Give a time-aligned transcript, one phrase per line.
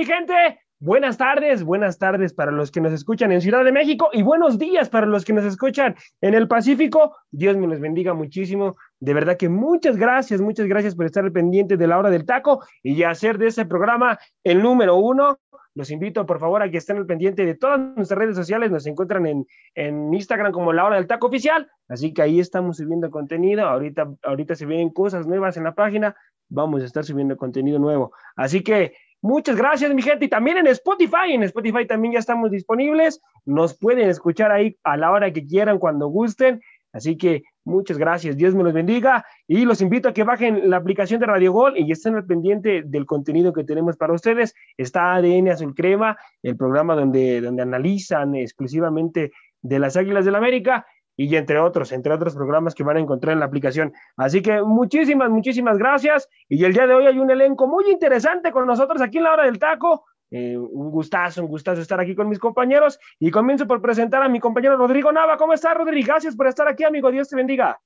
[0.00, 0.58] Mi gente?
[0.78, 4.58] Buenas tardes, buenas tardes para los que nos escuchan en Ciudad de México y buenos
[4.58, 7.14] días para los que nos escuchan en el Pacífico.
[7.30, 8.76] Dios me los bendiga muchísimo.
[8.98, 12.64] De verdad que muchas gracias, muchas gracias por estar pendiente de la hora del taco
[12.82, 15.38] y hacer de ese programa el número uno.
[15.74, 18.70] Los invito, por favor, a que estén al pendiente de todas nuestras redes sociales.
[18.70, 21.68] Nos encuentran en, en Instagram como La Hora del Taco Oficial.
[21.88, 23.68] Así que ahí estamos subiendo contenido.
[23.68, 26.16] Ahorita, ahorita se ven cosas nuevas en la página.
[26.48, 28.12] Vamos a estar subiendo contenido nuevo.
[28.34, 30.24] Así que Muchas gracias, mi gente.
[30.24, 31.32] Y también en Spotify.
[31.32, 33.20] En Spotify también ya estamos disponibles.
[33.44, 36.60] Nos pueden escuchar ahí a la hora que quieran, cuando gusten.
[36.92, 38.36] Así que muchas gracias.
[38.36, 39.24] Dios me los bendiga.
[39.46, 42.82] Y los invito a que bajen la aplicación de Radio Gol y estén al pendiente
[42.84, 44.54] del contenido que tenemos para ustedes.
[44.76, 50.38] Está ADN Azul Crema, el programa donde, donde analizan exclusivamente de las Águilas del la
[50.38, 50.86] América
[51.26, 53.92] y entre otros, entre otros programas que van a encontrar en la aplicación.
[54.16, 56.30] Así que muchísimas, muchísimas gracias.
[56.48, 59.34] Y el día de hoy hay un elenco muy interesante con nosotros aquí en la
[59.34, 60.06] hora del taco.
[60.30, 62.98] Eh, un gustazo, un gustazo estar aquí con mis compañeros.
[63.18, 65.36] Y comienzo por presentar a mi compañero Rodrigo Nava.
[65.36, 66.06] ¿Cómo estás, Rodrigo?
[66.06, 67.10] Gracias por estar aquí, amigo.
[67.10, 67.78] Dios te bendiga.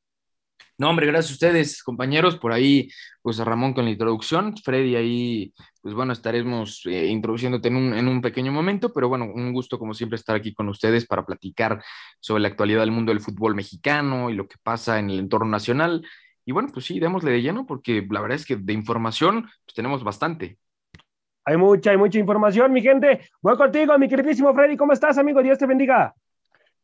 [0.77, 2.37] No, hombre, gracias a ustedes, compañeros.
[2.37, 2.89] Por ahí,
[3.23, 4.57] pues a Ramón con la introducción.
[4.57, 9.27] Freddy ahí, pues bueno, estaremos eh, introduciéndote en un, en un, pequeño momento, pero bueno,
[9.33, 11.81] un gusto como siempre estar aquí con ustedes para platicar
[12.19, 15.49] sobre la actualidad del mundo del fútbol mexicano y lo que pasa en el entorno
[15.49, 16.05] nacional.
[16.45, 19.75] Y bueno, pues sí, démosle de lleno porque la verdad es que de información pues
[19.75, 20.59] tenemos bastante.
[21.45, 23.29] Hay mucha, hay mucha información, mi gente.
[23.43, 24.77] Voy contigo, mi queridísimo Freddy.
[24.77, 25.43] ¿Cómo estás, amigo?
[25.43, 26.15] Dios te bendiga.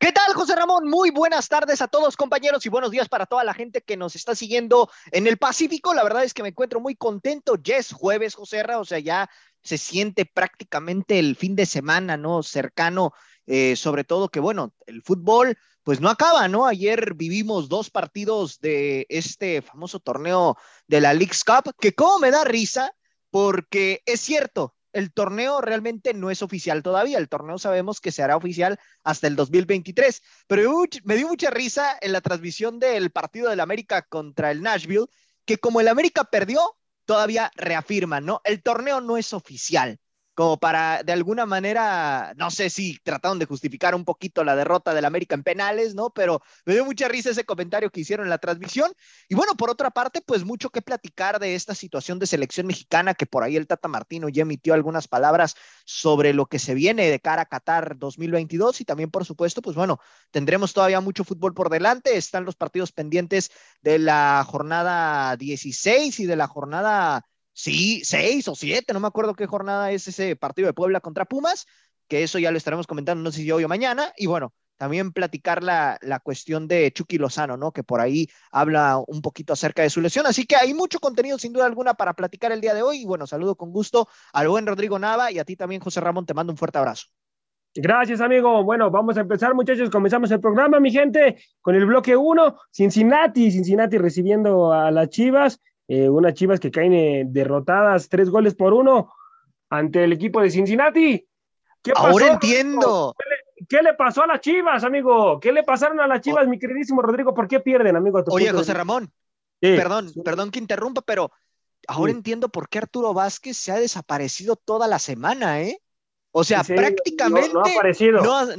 [0.01, 0.89] ¿Qué tal, José Ramón?
[0.89, 4.17] Muy buenas tardes a todos, compañeros, y buenos días para toda la gente que nos
[4.17, 5.93] está siguiendo en el Pacífico.
[5.93, 7.57] La verdad es que me encuentro muy contento.
[7.63, 9.29] Ya es jueves, José Ra, o sea, ya
[9.63, 12.43] se siente prácticamente el fin de semana, ¿no?
[12.43, 13.13] Cercano,
[13.45, 16.67] eh, sobre todo que, bueno, el fútbol, pues no acaba, ¿no?
[16.67, 20.57] Ayer vivimos dos partidos de este famoso torneo
[20.87, 22.95] de la League's Cup, que como me da risa,
[23.29, 27.19] porque es cierto, el torneo realmente no es oficial todavía.
[27.19, 30.23] El torneo sabemos que se hará oficial hasta el 2023.
[30.47, 35.07] Pero me dio mucha risa en la transmisión del partido del América contra el Nashville,
[35.45, 38.41] que como el América perdió, todavía reafirman, ¿no?
[38.45, 39.99] El torneo no es oficial
[40.41, 44.95] como para de alguna manera, no sé si trataron de justificar un poquito la derrota
[44.95, 46.09] del América en penales, ¿no?
[46.15, 48.91] Pero me dio mucha risa ese comentario que hicieron en la transmisión.
[49.29, 53.13] Y bueno, por otra parte, pues mucho que platicar de esta situación de selección mexicana,
[53.13, 57.11] que por ahí el Tata Martino ya emitió algunas palabras sobre lo que se viene
[57.11, 61.53] de cara a Qatar 2022 y también, por supuesto, pues bueno, tendremos todavía mucho fútbol
[61.53, 62.17] por delante.
[62.17, 63.51] Están los partidos pendientes
[63.83, 69.35] de la jornada 16 y de la jornada sí, seis o siete, no me acuerdo
[69.35, 71.67] qué jornada es ese partido de Puebla contra Pumas,
[72.09, 75.13] que eso ya lo estaremos comentando, no sé si hoy o mañana, y bueno, también
[75.13, 77.71] platicar la, la, cuestión de Chucky Lozano, ¿no?
[77.71, 80.25] Que por ahí habla un poquito acerca de su lesión.
[80.25, 83.03] Así que hay mucho contenido, sin duda alguna, para platicar el día de hoy.
[83.03, 86.25] Y bueno, saludo con gusto al buen Rodrigo Nava y a ti también, José Ramón.
[86.25, 87.09] Te mando un fuerte abrazo.
[87.75, 88.65] Gracias, amigo.
[88.65, 89.91] Bueno, vamos a empezar, muchachos.
[89.91, 92.57] Comenzamos el programa, mi gente, con el bloque 1.
[92.73, 95.61] Cincinnati, Cincinnati recibiendo a las Chivas.
[95.93, 99.13] Eh, unas Chivas que caen eh, derrotadas tres goles por uno
[99.71, 101.27] ante el equipo de Cincinnati.
[101.83, 103.13] ¿Qué pasó, Ahora entiendo.
[103.69, 105.41] ¿Qué le, pasó a las Chivas, amigo?
[105.41, 107.35] ¿Qué le pasaron a las Chivas, mi queridísimo Rodrigo?
[107.35, 108.23] ¿Por qué pierden, amigo?
[108.29, 109.13] Oye, José Ramón,
[109.61, 111.33] perdón, perdón que interrumpa, pero
[111.89, 115.83] ahora entiendo por qué Arturo Vázquez se ha desaparecido toda la semana, ¿eh?
[116.31, 117.53] O sea, prácticamente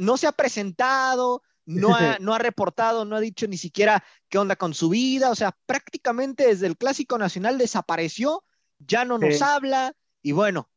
[0.00, 4.38] no, se ha presentado, no ha, no ha reportado, no ha dicho ni siquiera qué
[4.38, 8.44] onda con su vida, o sea, prácticamente desde el Clásico Nacional desapareció,
[8.78, 10.70] ya no nos habla, y bueno,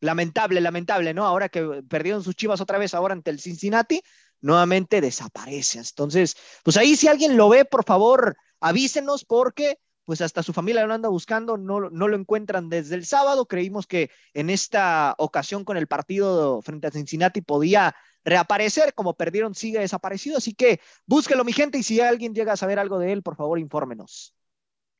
[0.00, 1.24] lamentable, lamentable, ¿no?
[1.24, 4.02] Ahora que perdieron sus chivas otra vez ahora ante el Cincinnati,
[4.40, 5.78] nuevamente desaparece.
[5.78, 9.78] Entonces, pues ahí si alguien lo ve, por favor, avísenos porque
[10.12, 13.46] pues hasta su familia lo anda buscando, no, no lo encuentran desde el sábado.
[13.46, 19.54] Creímos que en esta ocasión con el partido frente a Cincinnati podía reaparecer, como perdieron,
[19.54, 20.36] sigue desaparecido.
[20.36, 23.36] Así que búsquelo, mi gente, y si alguien llega a saber algo de él, por
[23.36, 24.34] favor, infórmenos.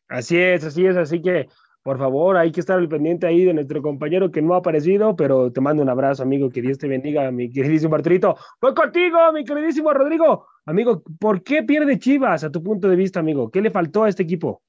[0.09, 1.47] Así es, así es, así que
[1.83, 5.15] por favor, hay que estar al pendiente ahí de nuestro compañero que no ha aparecido,
[5.15, 8.35] pero te mando un abrazo, amigo, que Dios te bendiga, mi queridísimo Arturito.
[8.63, 10.47] Voy contigo, mi queridísimo Rodrigo.
[10.65, 13.51] Amigo, ¿por qué pierde Chivas a tu punto de vista, amigo?
[13.51, 14.63] ¿Qué le faltó a este equipo?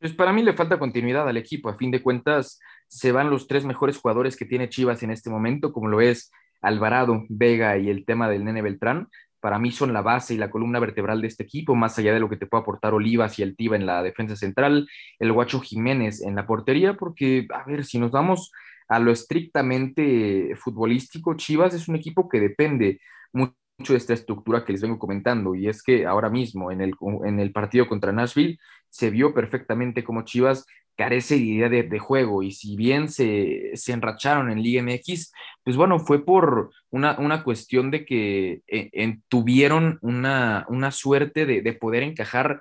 [0.00, 1.68] Pues para mí le falta continuidad al equipo.
[1.68, 5.28] A fin de cuentas, se van los tres mejores jugadores que tiene Chivas en este
[5.28, 6.30] momento, como lo es
[6.60, 9.08] Alvarado, Vega y el tema del Nene Beltrán.
[9.40, 12.20] Para mí son la base y la columna vertebral de este equipo, más allá de
[12.20, 15.60] lo que te puede aportar Olivas y el Tiva en la defensa central, el Guacho
[15.60, 18.52] Jiménez en la portería, porque, a ver, si nos vamos
[18.88, 23.00] a lo estrictamente futbolístico, Chivas es un equipo que depende
[23.32, 23.54] mucho
[23.88, 26.94] de esta estructura que les vengo comentando, y es que ahora mismo en el,
[27.24, 28.58] en el partido contra Nashville
[28.90, 30.66] se vio perfectamente como Chivas
[30.98, 35.32] carece de idea de, juego y si bien se, se, enracharon en Liga MX,
[35.62, 41.62] pues bueno, fue por una, una cuestión de que eh, tuvieron una, una suerte de,
[41.62, 42.60] de poder encajar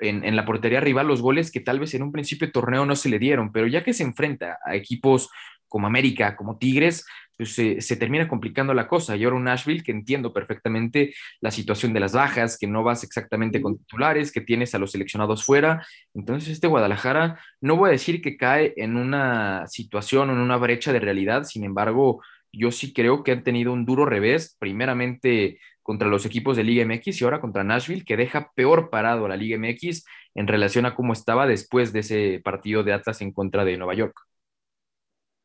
[0.00, 2.86] en, en, la portería rival los goles que tal vez en un principio de torneo
[2.86, 5.28] no se le dieron, pero ya que se enfrenta a equipos
[5.68, 7.04] como América, como Tigres,
[7.36, 9.16] pues se, termina complicando la cosa.
[9.16, 13.04] Y ahora un Nashville que entiendo perfectamente la situación de las bajas, que no vas
[13.04, 15.86] exactamente con titulares, que tienes a los seleccionados fuera.
[16.14, 20.56] Entonces este Guadalajara, no voy a decir que cae en una situación o en una
[20.56, 22.22] brecha de realidad, sin embargo,
[22.52, 26.84] yo sí creo que han tenido un duro revés, primeramente contra los equipos de Liga
[26.84, 30.04] MX y ahora contra Nashville, que deja peor parado a la Liga MX
[30.34, 33.94] en relación a cómo estaba después de ese partido de Atlas en contra de Nueva
[33.94, 34.26] York.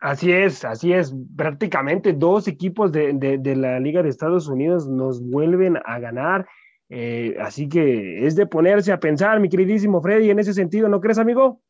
[0.01, 1.13] Así es, así es.
[1.38, 6.48] Prácticamente dos equipos de, la Liga de Estados Unidos nos vuelven a ganar.
[6.89, 11.00] Eh, así que es de ponerse a pensar, mi queridísimo Freddy, en ese sentido, ¿no
[11.00, 11.62] crees, amigo?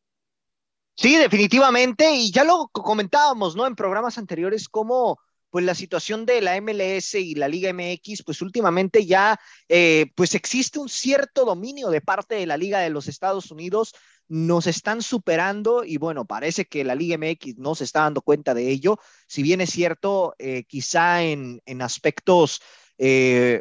[0.96, 2.10] Sí, definitivamente.
[2.14, 3.66] Y ya lo comentábamos, ¿no?
[3.66, 5.18] En programas anteriores, cómo
[5.50, 9.38] pues la situación de la MLS y la Liga MX, pues últimamente ya,
[9.68, 13.94] eh, pues existe un cierto dominio de parte de la Liga de los Estados Unidos
[14.32, 18.54] nos están superando y bueno, parece que la Liga MX no se está dando cuenta
[18.54, 22.62] de ello, si bien es cierto, eh, quizá en, aspectos,
[22.96, 23.60] eh,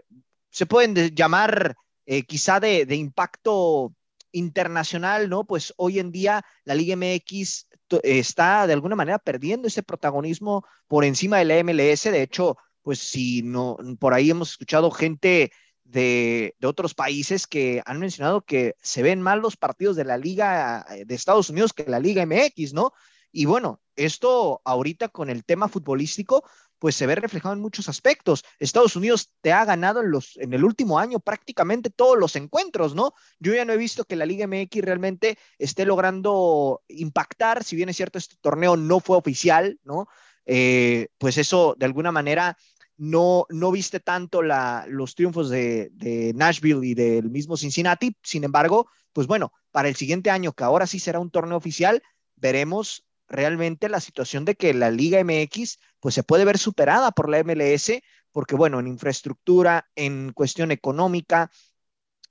[0.49, 1.75] se pueden llamar
[2.05, 3.93] eh, quizá de, impacto
[4.31, 5.43] internacional, ¿no?
[5.43, 7.67] Pues hoy en día la Liga MX
[8.01, 12.99] está de alguna manera perdiendo ese protagonismo por encima de la MLS, de hecho, pues
[12.99, 15.51] si no, por ahí hemos escuchado gente
[15.91, 20.85] de, otros países que han mencionado que se ven mal los partidos de la Liga
[20.89, 22.93] eh, de Estados Unidos que la Liga MX, ¿no?
[23.31, 26.43] Y bueno, esto ahorita con el tema futbolístico,
[26.79, 28.43] pues se ve reflejado en muchos aspectos.
[28.57, 32.95] Estados Unidos te ha ganado en, los, en el último año prácticamente todos los encuentros,
[32.95, 33.13] ¿no?
[33.39, 37.89] Yo ya no he visto que la Liga MX realmente esté logrando impactar, si bien
[37.89, 40.07] es cierto, este torneo no fue oficial, ¿no?
[40.45, 42.57] Eh, pues eso de alguna manera
[43.01, 45.89] no, no viste tanto la, los triunfos de,
[46.35, 48.15] Nashville y del mismo Cincinnati.
[48.21, 52.03] Sin embargo, pues bueno, para el siguiente año, que ahora sí será un torneo oficial,
[52.35, 57.27] veremos realmente la situación de que la Liga MX pues se puede ver superada por
[57.27, 61.49] la MLS, porque bueno, en infraestructura, en cuestión económica,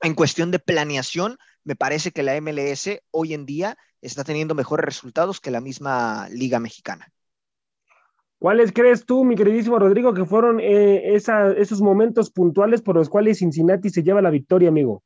[0.02, 4.84] en cuestión de planeación, me parece que la MLS hoy en día está teniendo mejores
[4.84, 7.12] resultados que la misma Liga Mexicana.
[8.40, 13.38] ¿Cuáles crees tú, mi queridísimo Rodrigo, que fueron eh, esos momentos puntuales por los cuales
[13.38, 15.02] Cincinnati se lleva la victoria, amigo?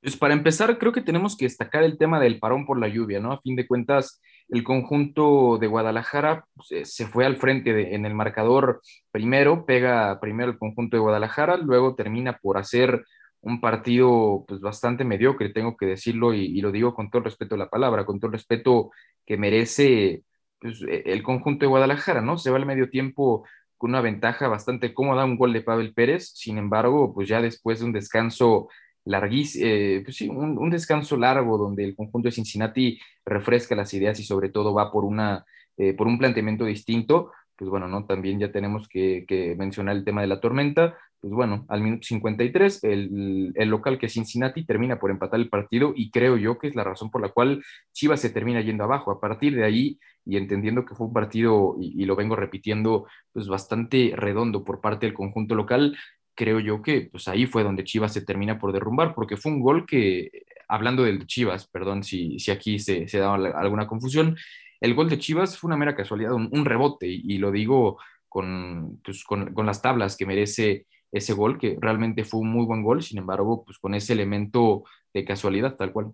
[0.00, 3.18] Pues para empezar, creo que tenemos que destacar el tema del parón por la lluvia,
[3.18, 3.32] ¿no?
[3.32, 8.14] A fin de cuentas, el conjunto de Guadalajara pues, se fue al frente en el
[8.14, 13.04] marcador primero, pega primero el conjunto de Guadalajara, luego termina por hacer
[13.40, 17.24] un partido pues bastante mediocre, tengo que decirlo, y, y lo digo con todo el
[17.24, 18.92] respeto a la palabra, con todo el respeto
[19.26, 20.22] que merece
[20.66, 22.38] pues, e, el conjunto de Guadalajara, ¿no?
[22.38, 23.46] Se va al medio tiempo
[23.76, 27.80] con una ventaja bastante cómoda, un gol de Pavel Pérez, sin embargo, pues ya después
[27.80, 28.68] de un descanso
[29.04, 34.18] larguísimo, eh, pues sí, un, descanso largo donde el conjunto de Cincinnati refresca las ideas
[34.20, 35.44] y sobre todo va por, una,
[35.76, 38.04] eh, por un planteamiento distinto, pues bueno, ¿no?
[38.06, 42.06] También ya tenemos que, que mencionar el tema de la tormenta, pues bueno, al minuto
[42.06, 46.58] 53, el, el, local que es Cincinnati termina por empatar el partido y creo yo
[46.58, 49.10] que es la razón por la cual Chivas se termina yendo abajo.
[49.10, 53.48] A partir de ahí, y entendiendo que fue un partido, y, lo vengo repitiendo, pues
[53.48, 55.96] bastante redondo por parte del conjunto local,
[56.34, 59.60] creo yo que pues ahí fue donde Chivas se termina por derrumbar, porque fue un
[59.60, 60.30] gol que,
[60.68, 64.36] hablando del Chivas, perdón si, si aquí se, se daba alguna confusión,
[64.80, 69.24] el gol de Chivas fue una mera casualidad, un, rebote, y, lo digo con, pues,
[69.24, 73.02] con, con las tablas que merece ese gol, que realmente fue un muy buen gol,
[73.02, 76.12] sin embargo, pues con ese elemento de casualidad, tal cual.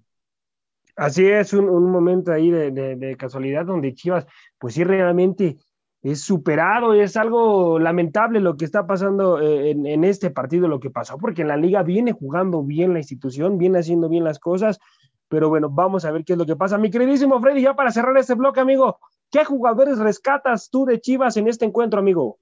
[0.97, 4.27] Así es, un, momento ahí de, casualidad donde Chivas,
[4.59, 5.57] pues sí, realmente
[6.03, 10.81] es superado, es algo lamentable lo que está pasando eh, en, en, este partido, lo
[10.81, 14.39] que pasó, porque en la liga viene jugando bien la institución, viene haciendo bien las
[14.39, 14.81] cosas,
[15.33, 16.77] pero bueno, vamos a ver qué es lo que pasa.
[16.77, 18.99] Mi queridísimo Freddy, ya para cerrar este bloque, amigo,
[19.31, 22.39] ¿qué jugadores rescatas tú de Chivas en este encuentro, amigo?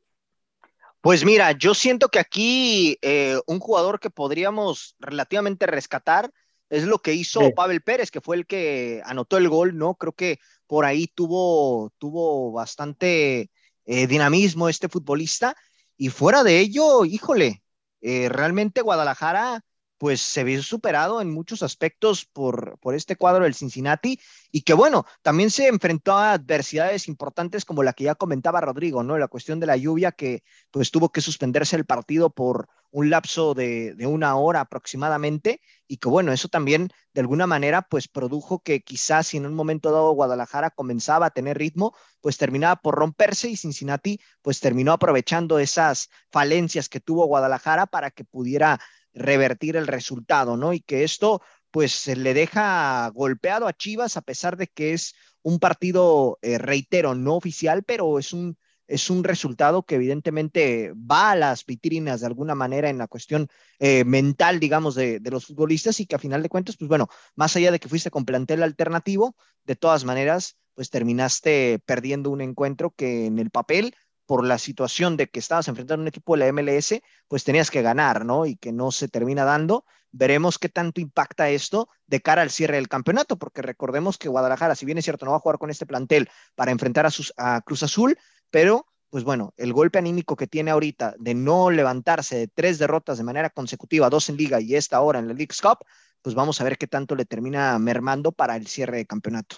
[1.00, 6.30] Pues mira, yo siento que aquí eh, un jugador que podríamos relativamente rescatar
[6.68, 9.94] Es lo que hizo Pavel Pérez, que fue el que anotó el gol, ¿no?
[9.96, 13.50] Creo que por ahí tuvo, tuvo bastante
[13.86, 15.56] eh, dinamismo este futbolista.
[15.96, 17.62] Y fuera de ello, híjole,
[18.02, 19.62] eh, realmente Guadalajara
[20.00, 24.18] pues se vio superado en muchos aspectos por, por este cuadro del Cincinnati
[24.50, 29.02] y que bueno, también se enfrentó a adversidades importantes como la que ya comentaba Rodrigo,
[29.02, 29.18] ¿no?
[29.18, 33.52] La cuestión de la lluvia que pues tuvo que suspenderse el partido por un lapso
[33.52, 38.62] de, de una hora aproximadamente y que bueno, eso también de alguna manera pues produjo
[38.62, 42.94] que quizás si en un momento dado Guadalajara comenzaba a tener ritmo, pues terminaba por
[42.94, 48.80] romperse y Cincinnati pues terminó aprovechando esas falencias que tuvo Guadalajara para que pudiera
[49.14, 50.72] revertir el resultado, ¿no?
[50.72, 55.58] Y que esto pues le deja golpeado a Chivas a pesar de que es un
[55.58, 61.36] partido, eh, reitero, no oficial, pero es un, es un resultado que evidentemente va a
[61.36, 63.48] las vitrinas de alguna manera en la cuestión
[63.78, 67.08] eh, mental, digamos, de, de, los futbolistas y que a final de cuentas, pues bueno,
[67.36, 72.40] más allá de que fuiste con plantel alternativo, de todas maneras, pues terminaste perdiendo un
[72.40, 73.94] encuentro que en el papel
[74.30, 77.82] por la situación de que estabas enfrentando un equipo de la MLS, pues tenías que
[77.82, 78.46] ganar, ¿no?
[78.46, 79.84] Y que no se termina dando.
[80.12, 84.76] Veremos qué tanto impacta esto de cara al cierre del campeonato, porque recordemos que Guadalajara,
[84.76, 87.34] si bien es cierto, no va a jugar con este plantel para enfrentar a, sus,
[87.36, 88.16] a Cruz Azul,
[88.50, 93.18] pero pues bueno, el golpe anímico que tiene ahorita de no levantarse de tres derrotas
[93.18, 95.78] de manera consecutiva, dos en liga y esta ahora en la League Cup,
[96.22, 99.56] pues vamos a ver qué tanto le termina mermando para el cierre de campeonato.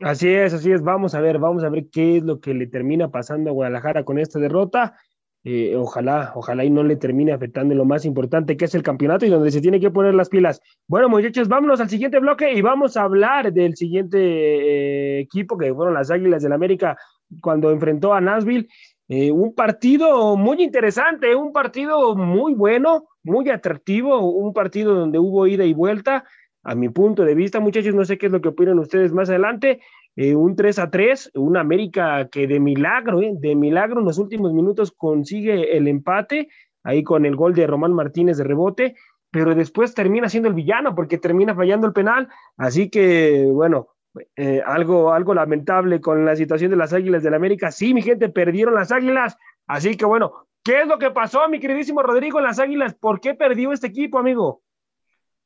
[0.00, 0.82] Así es, así es.
[0.82, 4.04] Vamos a ver, vamos a ver qué es lo que le termina pasando a Guadalajara
[4.04, 4.94] con esta derrota.
[5.44, 9.24] Eh, ojalá, ojalá y no le termine afectando lo más importante que es el campeonato
[9.24, 10.60] y donde se tiene que poner las pilas.
[10.86, 15.72] Bueno, muchachos, vámonos al siguiente bloque y vamos a hablar del siguiente eh, equipo que
[15.74, 16.96] fueron las Águilas del América
[17.42, 18.68] cuando enfrentó a Nashville.
[19.08, 25.46] Eh, un partido muy interesante, un partido muy bueno, muy atractivo, un partido donde hubo
[25.46, 26.24] ida y vuelta
[26.62, 29.30] a mi punto de vista, muchachos, no sé qué es lo que opinan ustedes más
[29.30, 29.80] adelante.
[30.16, 34.18] Eh, un 3 a 3, un América que de milagro, eh, de milagro en los
[34.18, 36.48] últimos minutos consigue el empate,
[36.82, 38.94] ahí con el gol de Román Martínez de rebote,
[39.30, 42.28] pero después termina siendo el villano porque termina fallando el penal.
[42.56, 43.88] Así que, bueno,
[44.36, 47.70] eh, algo, algo lamentable con la situación de las Águilas del América.
[47.70, 49.36] Sí, mi gente, perdieron las Águilas.
[49.66, 50.32] Así que, bueno,
[50.64, 52.94] ¿qué es lo que pasó, mi queridísimo Rodrigo, en las Águilas?
[52.94, 54.62] ¿Por qué perdió este equipo, amigo?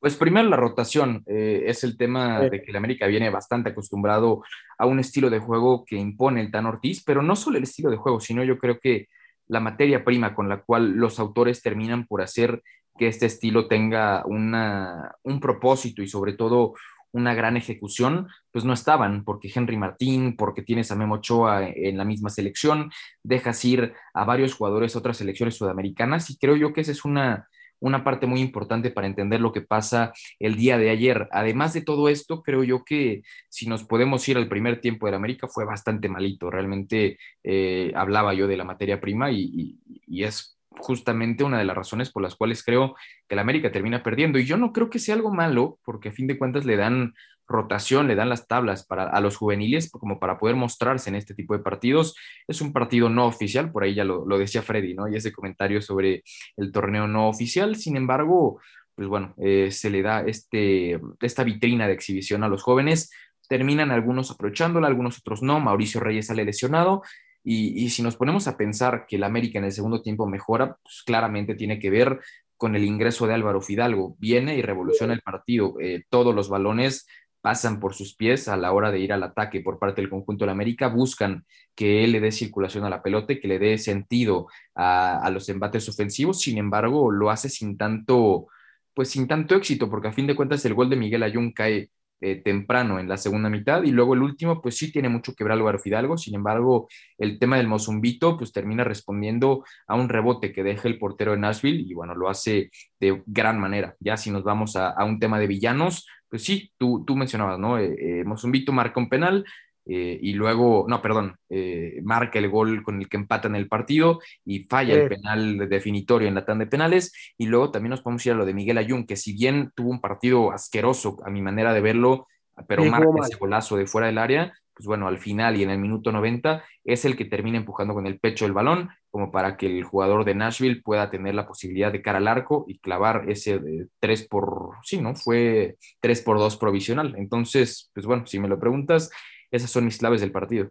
[0.05, 4.43] Pues primero la rotación, eh, es el tema de que el América viene bastante acostumbrado
[4.77, 7.89] a un estilo de juego que impone el Tan Ortiz, pero no solo el estilo
[7.91, 9.09] de juego, sino yo creo que
[9.49, 12.63] la materia prima con la cual los autores terminan por hacer
[12.99, 16.75] que este estilo tenga una, un propósito y sobre todo
[17.13, 21.97] una gran ejecución, pues no estaban, porque Henry Martín, porque tienes a Memo Ochoa en
[21.97, 22.91] la misma selección,
[23.23, 27.07] dejas ir a varios jugadores a otras selecciones sudamericanas y creo yo que esa es
[27.07, 27.49] una
[27.85, 31.29] una parte muy importante para entender lo que pasa el día de ayer.
[31.33, 35.15] Además de todo esto, creo yo que si nos podemos ir al primer tiempo del
[35.17, 36.51] América fue bastante malito.
[36.51, 41.77] Realmente eh, hablaba yo de la materia prima y, y es justamente una de las
[41.77, 42.95] razones por las cuales creo
[43.29, 44.39] que el América termina perdiendo.
[44.39, 47.15] Y yo no creo que sea algo malo, porque a fin de cuentas le dan
[47.47, 51.35] rotación, le dan las tablas para, a los juveniles como para poder mostrarse en este
[51.35, 52.17] tipo de partidos.
[52.49, 55.09] Es un partido no oficial, por ahí ya lo, decía Freddy, ¿no?
[55.09, 56.23] Y ese comentario sobre
[56.57, 58.61] el torneo no oficial, sin embargo,
[58.95, 63.11] pues bueno, eh, se le da este, esta vitrina de exhibición a los jóvenes.
[63.49, 65.61] Terminan algunos aprovechándola, algunos otros no.
[65.61, 67.03] Mauricio Reyes sale lesionado.
[67.47, 71.03] Y, si nos ponemos a pensar que el América en el segundo tiempo mejora, pues
[71.05, 72.21] claramente tiene que ver
[72.57, 74.17] con el ingreso de Álvaro Fidalgo.
[74.19, 75.75] Viene y revoluciona el partido.
[75.79, 77.07] Eh, todos los balones
[77.45, 80.45] pasan por sus pies a la hora de ir al ataque por parte del conjunto
[80.45, 83.77] de la América, buscan que él le dé circulación a la pelota, que le dé
[83.77, 88.47] sentido a, los embates ofensivos, sin embargo, lo hace sin tanto,
[88.95, 91.91] pues sin tanto éxito, porque a fin de cuentas el gol de Miguel Ayun cae
[92.21, 95.45] eh, temprano en la segunda mitad y luego el último pues sí tiene mucho que
[95.45, 100.53] ver Álvaro Fidalgo, sin embargo el tema del Mozumbito pues termina respondiendo a un rebote
[100.53, 103.95] que deja el portero de Nashville y bueno, lo hace de gran manera.
[104.01, 107.79] Ya si nos vamos a, un tema de villanos, pues sí, tú, tú mencionabas, ¿no?
[107.79, 109.45] Eh, eh, Mozumbito marca un penal,
[109.87, 114.21] eh, y luego, no, perdón, eh, marca el gol con el que empatan el partido
[114.45, 117.13] y falla el penal definitorio en la tanda de penales.
[117.37, 119.91] Y luego también nos podemos ir a lo de Miguel Ayun, que si bien tuvo
[119.91, 122.27] un partido asqueroso a mi manera de verlo,
[122.67, 125.79] pero marca ese golazo de fuera del área, pues bueno, al final y en el
[125.79, 129.67] minuto 90 es el que termina empujando con el pecho el balón, como para que
[129.67, 133.61] el jugador de Nashville pueda tener la posibilidad de cara al arco y clavar ese
[134.01, 135.15] 3 por, sí, ¿no?
[135.15, 137.15] Fue 3 por 2 provisional.
[137.17, 139.11] Entonces, pues bueno, si me lo preguntas,
[139.55, 140.71] esas son mis claves del partido.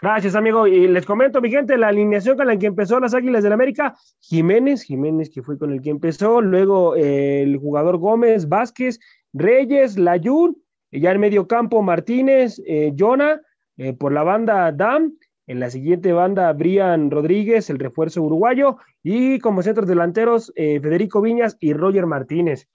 [0.00, 0.66] Gracias, amigo.
[0.66, 3.96] Y les comento, mi gente, la alineación con la que empezó las Águilas del América,
[4.20, 9.00] Jiménez, Jiménez que fue con el que empezó, luego eh, el jugador Gómez, Vázquez,
[9.32, 10.62] Reyes, Layún,
[10.92, 13.40] ya en medio campo Martínez, eh, Jonah,
[13.76, 15.14] eh, por la banda Dam,
[15.46, 21.56] en la siguiente banda Brian Rodríguez, el refuerzo uruguayo, y como centros delanteros Federico Viñas
[21.60, 22.68] y Roger Martínez.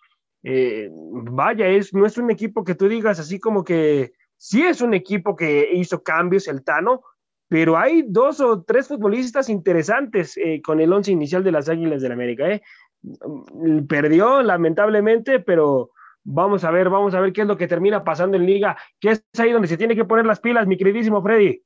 [0.43, 4.93] vaya, es, no es un equipo que tú digas así como que sí es un
[4.95, 7.03] equipo que hizo cambios el Tano,
[7.49, 12.01] pero hay dos o tres futbolistas interesantes eh, con el once inicial de las Águilas
[12.01, 12.49] del América.
[12.49, 12.61] ¿eh?
[13.01, 15.91] Mm, perdió lamentablemente, pero
[16.23, 19.11] vamos a ver, vamos a ver qué es lo que termina pasando en liga, que
[19.11, 21.61] es ahí donde se tiene que poner las pilas, mi queridísimo Freddy.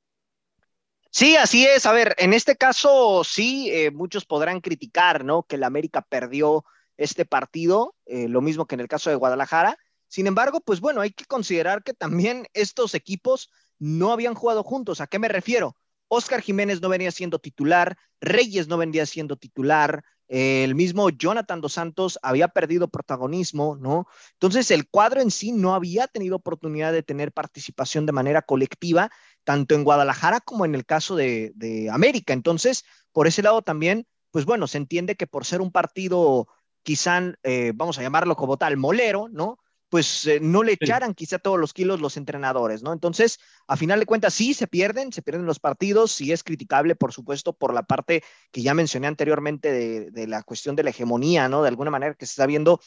[1.11, 1.85] Sí, así es.
[1.85, 5.43] A ver, en este caso sí, eh, muchos podrán criticar, ¿no?
[5.43, 6.65] Que el América perdió
[6.97, 9.77] este partido, lo mismo que en el caso de Guadalajara.
[10.13, 15.01] Sin embargo, pues bueno, hay que considerar que también estos equipos no habían jugado juntos.
[15.01, 15.75] ¿A qué me refiero?
[16.07, 21.73] Oscar Jiménez no venía siendo titular, Reyes no venía siendo titular, el mismo Jonathan Dos
[21.73, 24.05] Santos había perdido protagonismo, ¿no?
[24.33, 29.09] Entonces el cuadro en sí no había tenido oportunidad de tener participación de manera colectiva,
[29.43, 32.33] tanto en Guadalajara como en el caso de, América.
[32.33, 36.47] Entonces, por ese lado también, pues bueno, se entiende que por ser un partido
[36.83, 39.57] quizá, eh, vamos a llamarlo como tal, molero, ¿no?
[39.93, 42.93] Pues eh, no le echaran quizá todos los kilos los entrenadores, ¿no?
[42.93, 46.95] Entonces, a final de cuentas, sí se pierden, se pierden los partidos, sí es criticable,
[46.95, 49.71] por supuesto, por la parte que ya mencioné anteriormente
[50.11, 51.61] de, la cuestión de la hegemonía, ¿no?
[51.61, 52.81] De alguna manera que se está viendo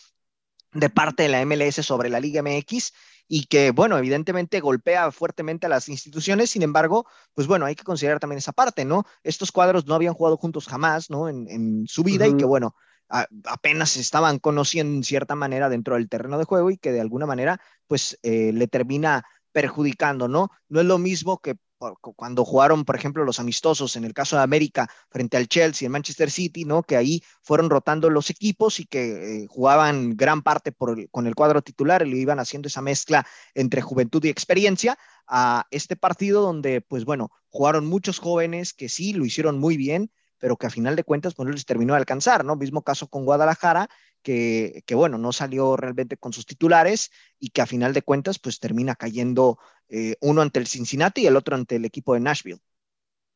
[0.73, 2.93] de parte de la MLS sobre la Liga MX
[3.29, 7.85] y que, bueno, evidentemente golpea fuertemente a las instituciones, sin embargo, pues bueno, hay que
[7.85, 9.05] considerar también esa parte, ¿no?
[9.23, 11.29] Estos cuadros no habían jugado juntos jamás, ¿no?
[11.29, 12.75] En, su vida y que, bueno,
[13.09, 17.27] apenas estaban conociendo en cierta manera dentro del terreno de juego y que de alguna
[17.27, 20.51] manera pues eh, le termina perjudicando, ¿no?
[20.69, 24.43] No es lo mismo que cuando jugaron, por ejemplo, los amistosos en el caso de
[24.43, 26.83] América frente al Chelsea en Manchester City, ¿no?
[26.83, 30.73] Que ahí fueron rotando los equipos y que eh, jugaban gran parte
[31.11, 35.67] con el cuadro titular y lo iban haciendo esa mezcla entre juventud y experiencia a
[35.71, 40.57] este partido donde, pues bueno, jugaron muchos jóvenes que sí lo hicieron muy bien, pero
[40.57, 42.57] que a final de cuentas pues, no les terminó de alcanzar, ¿no?
[42.57, 43.89] Mismo caso con Guadalajara,
[44.23, 48.39] que, que, bueno, no salió realmente con sus titulares y que a final de cuentas
[48.39, 52.21] pues termina cayendo eh, uno ante el Cincinnati y el otro ante el equipo de
[52.21, 52.61] Nashville.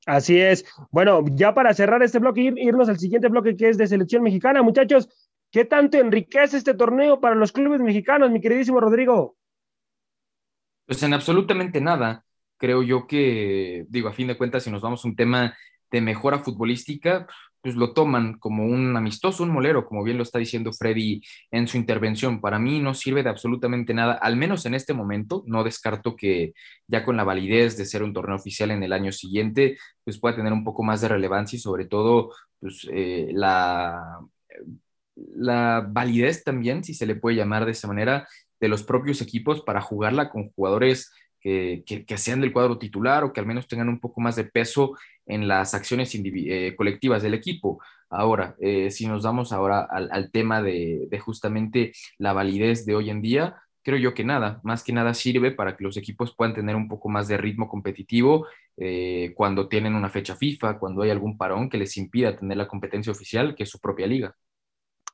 [0.07, 0.65] Así es.
[0.91, 4.23] Bueno, ya para cerrar este bloque, ir, irnos al siguiente bloque que es de selección
[4.23, 5.09] mexicana, muchachos,
[5.51, 9.37] ¿qué tanto enriquece este torneo para los clubes mexicanos, mi queridísimo Rodrigo?
[10.87, 12.25] Pues en absolutamente nada.
[12.57, 15.57] Creo yo que, digo, a fin de cuentas, si nos vamos a un tema
[15.91, 17.27] de mejora futbolística,
[17.63, 21.69] pues lo toman como un amistoso, un molero, como bien lo está diciendo Freddy en
[21.69, 22.41] su intervención.
[22.41, 25.43] Para mí no sirve de absolutamente nada, al menos en este momento.
[25.47, 26.55] No descarto que
[26.87, 30.37] ya con la validez de ser un torneo oficial en el año siguiente, pues pueda
[30.37, 34.21] tener un poco más de relevancia y sobre todo, pues eh, la,
[35.17, 38.27] la validez también, si se le puede llamar de esa manera,
[38.59, 43.41] de los propios equipos para jugarla con jugadores que, sean del cuadro titular o que
[43.41, 44.97] al menos tengan un poco más de peso
[45.31, 47.81] en las acciones eh, colectivas del equipo.
[48.11, 53.23] Ahora, eh, si nos damos ahora al, tema de, justamente la validez de hoy en
[53.23, 56.75] día, creo yo que nada, más que nada sirve para que los equipos puedan tener
[56.75, 61.39] un poco más de ritmo competitivo eh, cuando tienen una fecha FIFA, cuando hay algún
[61.39, 64.35] parón que les impida tener la competencia oficial, que es su propia liga.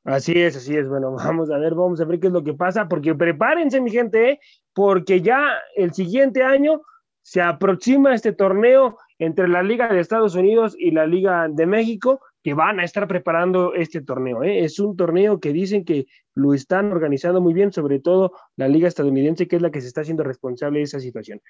[0.03, 0.87] Así es, así es.
[0.87, 3.91] Bueno, vamos a ver, vamos a ver qué es lo que pasa, porque prepárense, mi
[3.91, 4.39] gente,
[4.73, 6.81] porque ya el siguiente año
[7.21, 12.21] se aproxima este torneo entre la Liga de Estados Unidos y la Liga de México,
[12.43, 14.43] que van a estar preparando este torneo.
[14.43, 14.63] ¿eh?
[14.63, 18.87] Es un torneo que dicen que lo están organizando muy bien, sobre todo la Liga
[18.87, 21.41] estadounidense, que es la que se está haciendo responsable de esa situación.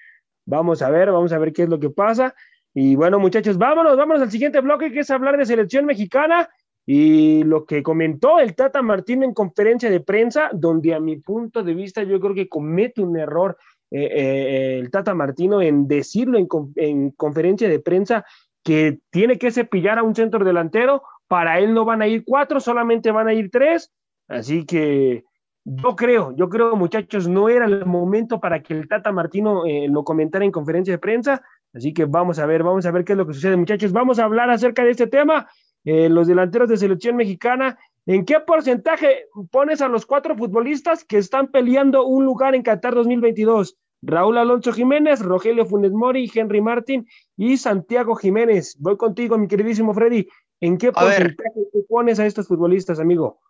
[0.46, 2.34] Vamos a ver, vamos a ver qué es lo que pasa.
[2.74, 6.48] Y bueno, muchachos, vámonos, vámonos al siguiente bloque, que es hablar de selección mexicana.
[6.90, 11.62] Y lo que comentó el Tata Martino en conferencia de prensa, donde a mi punto
[11.62, 13.58] de vista yo creo que comete un error
[13.90, 18.24] eh, eh, el Tata Martino en decirlo en, conferencia de prensa
[18.62, 22.60] que tiene que cepillar a un centro delantero, para él no van a ir cuatro,
[22.60, 23.92] solamente van a ir tres,
[24.28, 25.24] así que
[25.64, 29.86] yo creo, yo creo muchachos, no era el momento para que el Tata Martino eh,
[29.88, 33.12] lo comentara en conferencia de prensa, así que vamos a ver, vamos a ver qué
[33.12, 35.46] es lo que sucede muchachos, vamos a hablar acerca de este tema.
[35.84, 41.18] Eh, los delanteros de selección mexicana, ¿en qué porcentaje pones a los cuatro futbolistas que
[41.18, 43.76] están peleando un lugar en Qatar 2022?
[44.00, 48.76] Raúl Alonso Jiménez, Rogelio Funes Mori, Henry Martín y Santiago Jiménez.
[48.78, 50.26] Voy contigo, mi queridísimo Freddy.
[50.60, 53.40] ¿En qué porcentaje pones a estos futbolistas, amigo?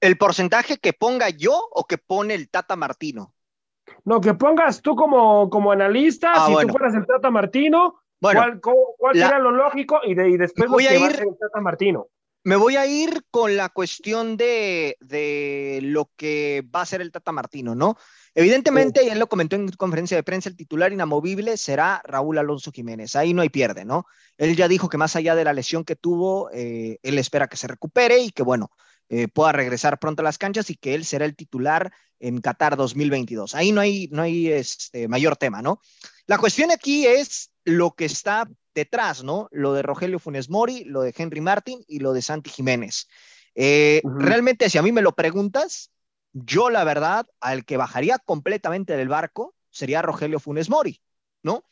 [0.00, 3.34] ¿El porcentaje que ponga yo o que pone el Tata Martino?
[4.04, 8.40] No, que pongas tú como, como analista, ah, si tú fueras el Tata Martino, Bueno,
[8.60, 10.00] ¿cuál, era lo lógico?
[10.04, 12.06] Y, de, después voy lo que a ir, va a Tata Martino.
[12.48, 17.12] Me voy a ir con la cuestión de, de, lo que va a ser el
[17.12, 17.98] Tata Martino, ¿no?
[18.34, 22.72] Evidentemente, y él lo comentó en conferencia de prensa, el titular inamovible será Raúl Alonso
[22.72, 23.16] Jiménez.
[23.16, 24.06] Ahí no hay pierde, ¿no?
[24.38, 27.58] Él ya dijo que más allá de la lesión que tuvo, eh, él espera que
[27.58, 28.70] se recupere y que, bueno,
[29.10, 32.78] eh, pueda regresar pronto a las canchas y que él será el titular en Qatar
[32.78, 33.54] 2022.
[33.56, 35.82] Ahí no hay, no hay este, mayor tema, ¿no?
[36.26, 39.48] La cuestión aquí es lo que está detrás, ¿no?
[39.50, 43.08] Lo de Rogelio Funes Mori, lo de Henry Martin y lo de Santi Jiménez.
[43.54, 45.90] Eh, realmente, si a mí me lo preguntas,
[46.32, 51.00] yo la verdad, al que bajaría completamente del barco sería Rogelio Funes Mori,
[51.42, 51.64] ¿no?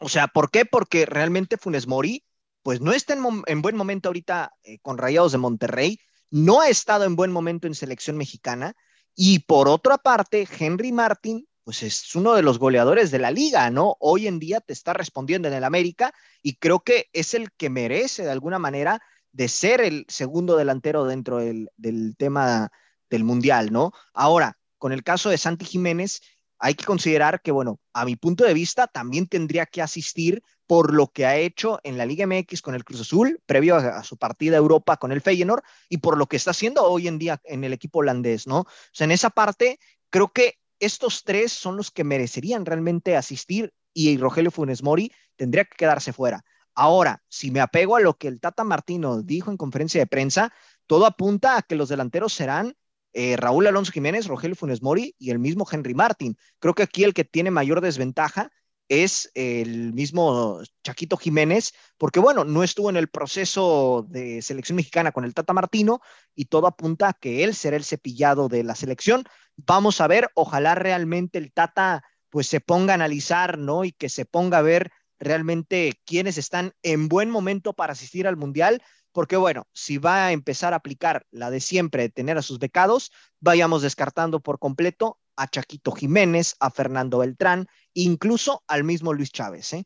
[0.00, 0.64] O sea, ¿por qué?
[0.64, 2.24] Porque realmente Funes Mori,
[2.62, 3.14] pues no está
[3.46, 5.98] en, buen momento ahorita eh, con Rayados de Monterrey,
[6.30, 8.74] no ha estado en buen momento en selección mexicana,
[9.14, 13.68] y por otra parte, Henry Martin, pues es uno de los goleadores de la liga,
[13.68, 13.98] ¿no?
[14.00, 17.68] Hoy en día te está respondiendo en el América y creo que es el que
[17.68, 19.02] merece de alguna manera
[19.32, 22.72] de ser el segundo delantero dentro del, del tema
[23.10, 23.92] del Mundial, ¿no?
[24.14, 26.22] Ahora, con el caso de Santi Jiménez,
[26.58, 30.94] hay que considerar que, bueno, a mi punto de vista, también tendría que asistir por
[30.94, 34.16] lo que ha hecho en la Liga MX con el Cruz Azul, previo a, su
[34.16, 37.42] partida a Europa con el Feyenoord, y por lo que está haciendo hoy en día
[37.44, 38.60] en el equipo holandés, ¿no?
[38.60, 39.78] O sea, en esa parte,
[40.08, 45.64] creo que estos tres son los que merecerían realmente asistir y Rogelio Funes Mori tendría
[45.64, 46.44] que quedarse fuera.
[46.74, 50.52] Ahora, si me apego a lo que el Tata Martino dijo en conferencia de prensa,
[50.86, 52.74] todo apunta a que los delanteros serán
[53.12, 56.36] eh, Raúl Alonso Jiménez, Rogelio Funes Mori y el mismo Henry Martin.
[56.60, 58.50] Creo que aquí el que tiene mayor desventaja
[58.88, 65.12] es el mismo Chaquito Jiménez, porque bueno, no estuvo en el proceso de selección mexicana
[65.12, 66.00] con el Tata Martino
[66.34, 69.24] y todo apunta a que él será el cepillado de la selección.
[69.56, 73.84] Vamos a ver, ojalá realmente el Tata pues se ponga a analizar, ¿no?
[73.84, 78.36] Y que se ponga a ver realmente quiénes están en buen momento para asistir al
[78.36, 82.42] Mundial, porque bueno, si va a empezar a aplicar la de siempre, de tener a
[82.42, 87.68] sus becados, vayamos descartando por completo a Chaquito Jiménez, a Fernando Beltrán,
[88.04, 89.84] incluso al mismo Luis Chávez, ¿eh?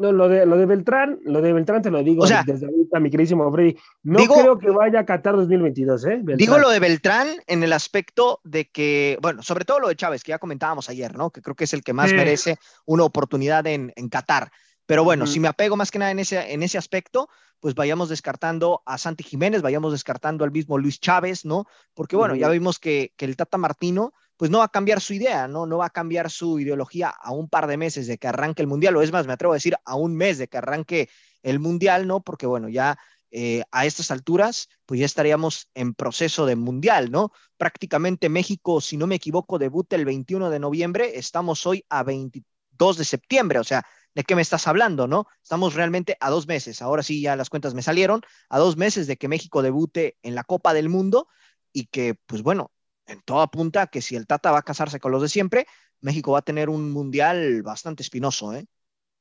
[0.00, 3.10] No, lo de, lo de Beltrán, lo de Beltrán te lo digo desde ahorita, mi
[3.10, 3.76] queridísimo Freddy.
[4.02, 6.20] No creo que vaya a Qatar 2022, ¿eh?
[6.36, 10.24] Digo lo de Beltrán en el aspecto de que, bueno, sobre todo lo de Chávez,
[10.24, 11.30] que ya comentábamos ayer, ¿no?
[11.30, 12.56] Que creo que es el que más merece
[12.86, 14.50] una oportunidad en, en Qatar.
[14.86, 17.28] Pero bueno, si me apego más que nada en ese, en ese aspecto,
[17.60, 21.66] pues vayamos descartando a Santi Jiménez, vayamos descartando al mismo Luis Chávez, ¿no?
[21.92, 25.12] Porque bueno, ya vimos que, que, el Tata Martino, pues no va a cambiar su
[25.12, 25.66] idea, ¿no?
[25.66, 28.68] No va a cambiar su ideología a un par de meses de que arranque el
[28.68, 31.10] Mundial, o es más, me atrevo a decir, a un mes de que arranque
[31.42, 32.22] el Mundial, ¿no?
[32.22, 32.98] Porque bueno, ya
[33.30, 37.32] eh, a estas alturas, pues ya estaríamos en proceso de mundial, ¿no?
[37.58, 42.96] Prácticamente México, si no me equivoco, debuta el 21 de noviembre, estamos hoy a 22
[42.96, 45.26] de septiembre, o sea, ¿de qué me estás hablando, no?
[45.42, 49.06] Estamos realmente a dos meses, ahora sí ya las cuentas me salieron, a dos meses
[49.06, 51.28] de que México debute en la Copa del Mundo
[51.74, 52.70] y que, pues bueno,
[53.10, 55.66] en toda punta que si el Tata va a casarse con los de siempre,
[56.00, 58.66] México va a tener un mundial bastante espinoso, ¿eh?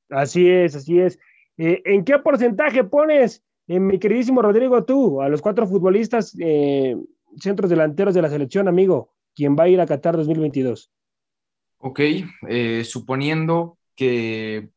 [0.09, 1.19] Así es, así es.
[1.57, 6.95] Eh, ¿En qué porcentaje pones, eh, mi queridísimo Rodrigo, tú, a los cuatro futbolistas eh,
[7.37, 10.91] centros delanteros de la selección, amigo, quien va a ir a Qatar 2022?
[11.79, 12.01] Ok,
[12.83, 14.69] suponiendo que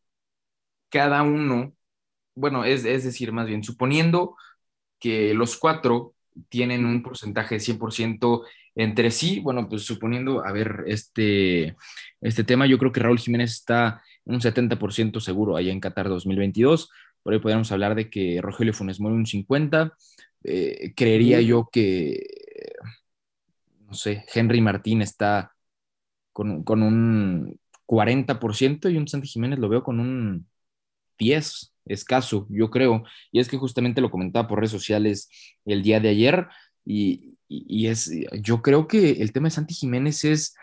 [0.89, 1.73] cada uno,
[2.37, 4.37] bueno, es, decir, más bien, suponiendo
[5.01, 6.15] que los cuatro
[6.49, 8.43] tienen un porcentaje de 100%
[8.75, 11.77] entre sí, bueno, pues suponiendo, a ver, este,
[12.21, 16.91] este tema, yo creo que Raúl Jiménez está un 70% seguro allá en Qatar 2022,
[17.23, 19.93] por ahí podríamos hablar de que Rogelio Funes Mori un 50%,
[20.45, 22.25] eh, creería yo que,
[23.87, 25.53] no sé, Henry Martín está
[26.33, 30.47] con, con un 40% y un Santi Jiménez lo veo con un
[31.19, 33.05] 10 escaso, yo creo.
[33.31, 35.29] Y es que justamente lo comentaba por redes sociales
[35.65, 36.47] el día de ayer
[36.85, 37.32] y,
[37.87, 38.11] es,
[38.41, 40.55] yo creo que el tema de Santi Jiménez es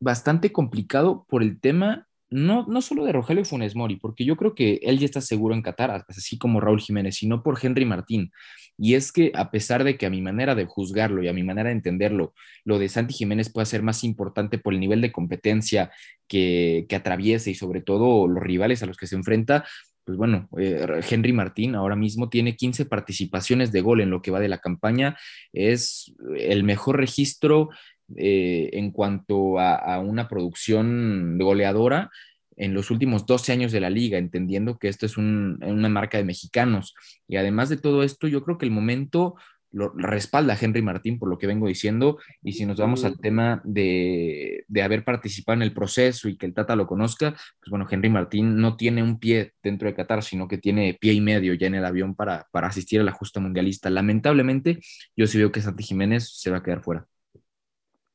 [0.00, 4.54] bastante complicado por el tema, no, no solo de Rogelio Funes Mori, porque yo creo
[4.54, 8.30] que él ya está seguro en Qatar, así como Raúl Jiménez, sino por Henry Martín.
[8.76, 11.42] Y es que a pesar de que a mi manera de juzgarlo y a mi
[11.42, 15.10] manera de entenderlo, lo de Santi Jiménez puede ser más importante por el nivel de
[15.10, 15.90] competencia
[16.28, 19.64] que, que atraviesa y sobre todo los rivales a los que se enfrenta,
[20.08, 24.30] pues bueno, eh, Henry Martín ahora mismo tiene 15 participaciones de gol en lo que
[24.30, 25.18] va de la campaña,
[25.52, 27.68] es el mejor registro
[28.16, 32.10] eh, en cuanto a, a, una producción goleadora
[32.56, 36.24] en los últimos 12 años de la liga, entendiendo que esto es una marca de
[36.24, 36.94] mexicanos.
[37.28, 39.34] Y además de todo esto, yo creo que el momento
[39.70, 42.18] lo respalda a Henry Martín por lo que vengo diciendo.
[42.42, 46.46] Y si nos vamos al tema de, de, haber participado en el proceso y que
[46.46, 50.22] el Tata lo conozca, pues bueno, Henry Martín no tiene un pie dentro de Qatar,
[50.22, 53.12] sino que tiene pie y medio ya en el avión para, para asistir a la
[53.12, 53.90] justa mundialista.
[53.90, 54.78] Lamentablemente,
[55.16, 57.06] yo sí veo que Santi Jiménez se va a quedar fuera.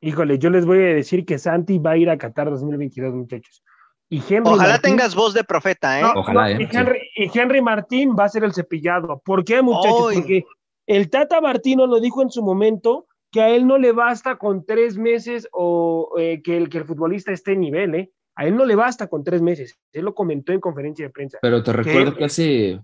[0.01, 3.63] Híjole, yo les voy a decir que Santi va a ir a Qatar 2022, muchachos.
[4.09, 6.03] Y Henry Ojalá tengas voz de profeta, ¿eh?
[6.15, 6.57] Ojalá, ¿eh?
[6.59, 9.21] Y Henry, y Henry, Martín va a ser el cepillado.
[9.23, 10.13] ¿Por qué, muchachos?
[10.13, 10.43] Porque
[10.87, 14.65] el Tata Martino lo dijo en su momento que a él no le basta con
[14.65, 18.11] tres meses o eh, que, el, que el futbolista esté en nivel, ¿eh?
[18.35, 19.77] A él no le basta con tres meses.
[19.91, 21.39] Él lo comentó en conferencia de prensa.
[21.41, 22.79] Pero te recuerdo que, hace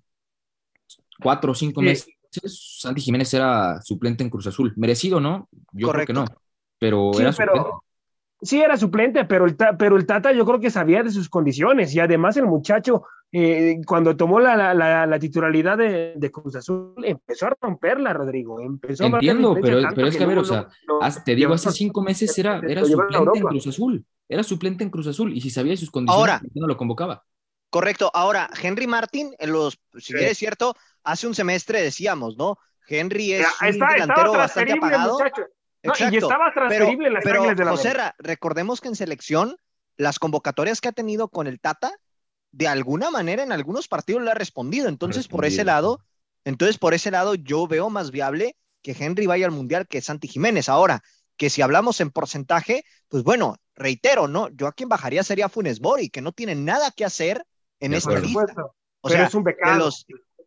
[1.20, 4.74] cuatro o cinco meses Santi Jiménez era suplente en Cruz Azul.
[4.76, 5.50] Merecido, ¿no?
[5.72, 6.26] Yo creo que no.
[6.78, 7.70] Pero era suplente.
[8.42, 11.94] Sí, era suplente, pero el, pero el Tata yo creo que sabía de sus condiciones
[11.94, 17.48] y además el muchacho eh, cuando tomó la, la, titularidad de, de, Cruz Azul empezó
[17.48, 18.62] a romperla, Rodrigo.
[18.62, 20.68] Empezó Entiendo, pero, pero es que, a ver, o sea,
[21.26, 24.06] te digo, hace cinco meses era, era suplente en Cruz Azul.
[24.28, 27.26] Era suplente en Cruz Azul y si sabía de sus condiciones, ahora, no lo convocaba.
[27.70, 28.10] Correcto.
[28.14, 32.58] Ahora, Henry Martín, en los, si es cierto, hace un semestre decíamos, ¿no?
[32.88, 35.20] Henry es un delantero bastante apagado.
[35.20, 35.44] Muchacho
[35.82, 39.58] y estaba transferible en las pero, de la José, recordemos que en selección,
[39.98, 41.92] las convocatorias que ha tenido con el Tata,
[42.52, 44.90] de alguna manera en algunos partidos le ha respondido.
[44.90, 46.04] Entonces, por ese lado,
[46.46, 50.28] entonces por ese lado, yo veo más viable que Henry vaya al Mundial que Santi
[50.28, 50.70] Jiménez.
[50.70, 51.04] Ahora,
[51.38, 54.50] que si hablamos en porcentaje, pues bueno, reitero, ¿no?
[54.50, 57.46] Yo a quien bajaría sería Funes Mori, que no tiene nada que hacer
[57.80, 58.46] en esta lista.
[59.02, 59.90] O sea, es un pecado.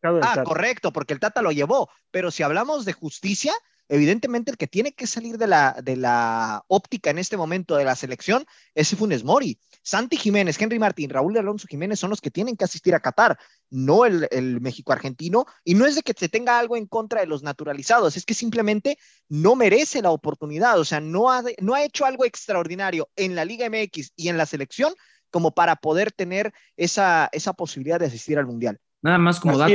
[0.02, 1.88] Ah, correcto, porque el Tata lo llevó.
[2.10, 3.52] Pero si hablamos de justicia,
[3.88, 7.84] evidentemente el que tiene que salir de la, de la óptica en este momento de
[7.84, 9.58] la selección es Funes Mori.
[9.82, 13.38] Santi Jiménez, Henry Martín, Raúl Alonso Jiménez son los que tienen que asistir a Qatar,
[13.70, 15.46] no el, México argentino.
[15.64, 18.34] Y no es de que se tenga algo en contra de los naturalizados, es que
[18.34, 23.34] simplemente no merece la oportunidad, o sea, no ha, no ha hecho algo extraordinario en
[23.34, 24.94] la Liga MX y en la selección
[25.30, 28.78] como para poder tener esa, esa posibilidad de asistir al Mundial.
[29.00, 29.72] Nada más como dato,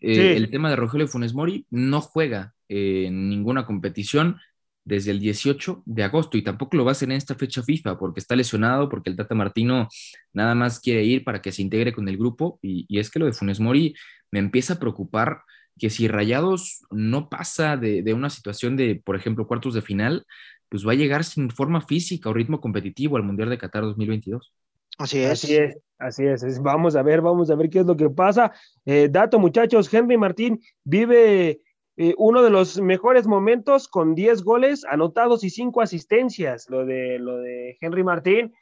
[0.00, 4.38] eh, el tema de Rogelio Funes Mori no juega en ninguna competición
[4.84, 7.98] desde el 18 de agosto y tampoco lo va a hacer en esta fecha FIFA
[7.98, 9.88] porque está lesionado, porque el Tata Martino
[10.32, 13.26] nada más quiere ir para que se integre con el grupo y, es que lo
[13.26, 13.94] de Funes Mori
[14.30, 15.42] me empieza a preocupar
[15.78, 20.26] que si Rayados no pasa de, de, una situación de, por ejemplo, cuartos de final,
[20.68, 24.52] pues va a llegar sin forma física o ritmo competitivo al Mundial de Qatar 2022.
[24.98, 25.30] Así es.
[25.30, 26.62] Así es, así es.
[26.62, 28.52] Vamos a ver, vamos a ver qué es lo que pasa.
[28.84, 31.60] Eh, dato, muchachos, Henry Martín vive
[32.00, 37.18] eh, uno de los mejores momentos con 10 goles anotados y 5 asistencias, lo de,
[37.18, 38.54] lo de Henry Martín.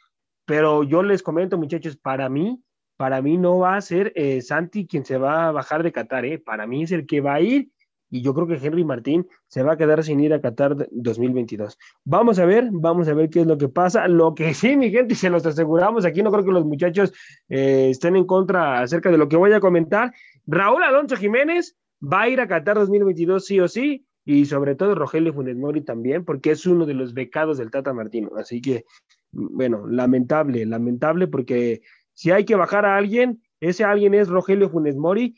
[0.47, 2.63] Pero yo les comento, muchachos, para mí,
[2.97, 6.25] para mí no va a ser eh, Santi quien se va a bajar de Qatar,
[6.25, 6.39] ¿eh?
[6.39, 7.69] Para mí es el que va a ir
[8.09, 11.77] y yo creo que Henry Martín se va a quedar sin ir a Qatar 2022.
[12.05, 14.09] Vamos a ver, vamos a ver qué es lo que pasa.
[14.09, 17.13] Lo que sí, mi gente, se los aseguramos, aquí no creo que los muchachos
[17.51, 20.15] eh, estén en contra acerca de lo que voy a comentar.
[20.47, 24.95] Raúl Alonso Jiménez va a ir a Qatar 2022 sí o sí, y sobre todo
[24.97, 28.31] Rogelio Funes Mori también, porque es uno de los becados del Tata Martino.
[28.37, 28.85] Así que,
[29.31, 31.83] bueno, lamentable, lamentable, porque
[32.13, 35.37] si hay que bajar a alguien, ese alguien es Rogelio Funes Mori,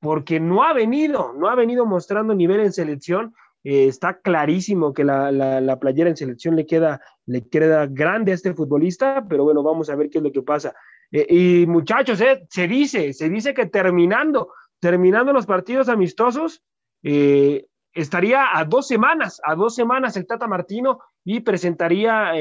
[0.00, 3.34] porque no ha venido, no ha venido mostrando nivel en selección.
[3.62, 8.34] Eh, está clarísimo que la, la, playera en selección le queda, le queda grande a
[8.34, 10.74] este futbolista, pero bueno, vamos a ver qué es lo que pasa.
[11.12, 16.62] Eh, y muchachos, eh, se dice, se dice que terminando, terminando los partidos amistosos,
[17.92, 22.32] estaría a dos semanas, a dos semanas el Tata Martino y presentaría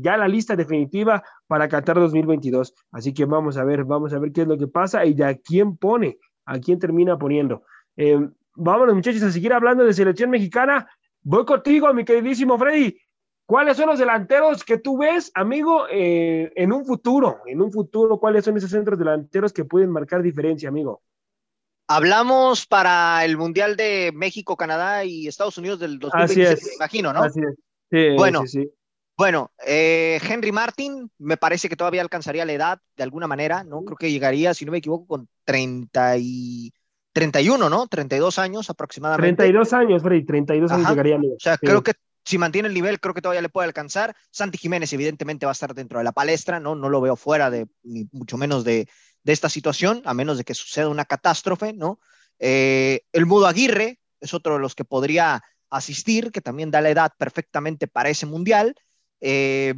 [0.00, 2.74] ya la lista definitiva para Qatar 2022.
[2.92, 5.34] Así que vamos a ver, vamos a ver qué es lo que pasa y ya
[5.34, 7.64] quién pone a quién termina poniendo.
[7.96, 8.18] Eh,
[8.54, 10.88] vámonos, muchachos, a seguir hablando de selección mexicana.
[11.22, 12.98] Voy contigo, mi queridísimo Freddy.
[13.46, 17.40] ¿Cuáles son los delanteros que tú ves, amigo, eh, en un futuro?
[17.46, 21.02] En un futuro, ¿cuáles son esos centros delanteros que pueden marcar diferencia, amigo?
[21.86, 27.22] Hablamos para el Mundial de México, Canadá y Estados Unidos del 2027, me imagino, ¿no?
[27.22, 27.40] Así
[27.90, 28.16] es.
[28.16, 28.70] bueno, sí, sí.
[29.16, 33.84] Bueno, eh, Henry Martin me parece que todavía alcanzaría la edad de alguna manera, ¿no?
[33.84, 36.72] Creo que llegaría, si no me equivoco, con 30 y
[37.12, 37.86] 31, ¿no?
[37.86, 39.36] 32 años aproximadamente.
[39.36, 41.16] 32 años, Freddy, 32 años llegaría.
[41.16, 41.92] O sea, creo que
[42.24, 44.16] si mantiene el nivel, creo que todavía le puede alcanzar.
[44.30, 46.74] Santi Jiménez, evidentemente, va a estar dentro de la palestra, ¿no?
[46.74, 48.88] No lo veo fuera de, ni mucho menos de,
[49.24, 51.98] de esta situación, a menos de que suceda una catástrofe, ¿no?
[52.38, 56.90] Eh, el Mudo Aguirre es otro de los que podría asistir, que también da la
[56.90, 58.74] edad perfectamente para ese mundial.
[59.20, 59.74] Eh,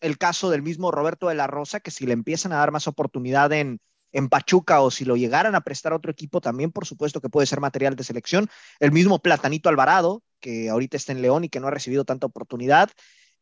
[0.00, 2.86] el caso del mismo Roberto de la Rosa, que si le empiezan a dar más
[2.86, 3.80] oportunidad en,
[4.12, 7.28] en Pachuca o si lo llegaran a prestar a otro equipo, también por supuesto que
[7.28, 8.48] puede ser material de selección.
[8.78, 12.26] El mismo Platanito Alvarado, que ahorita está en León y que no ha recibido tanta
[12.26, 12.90] oportunidad.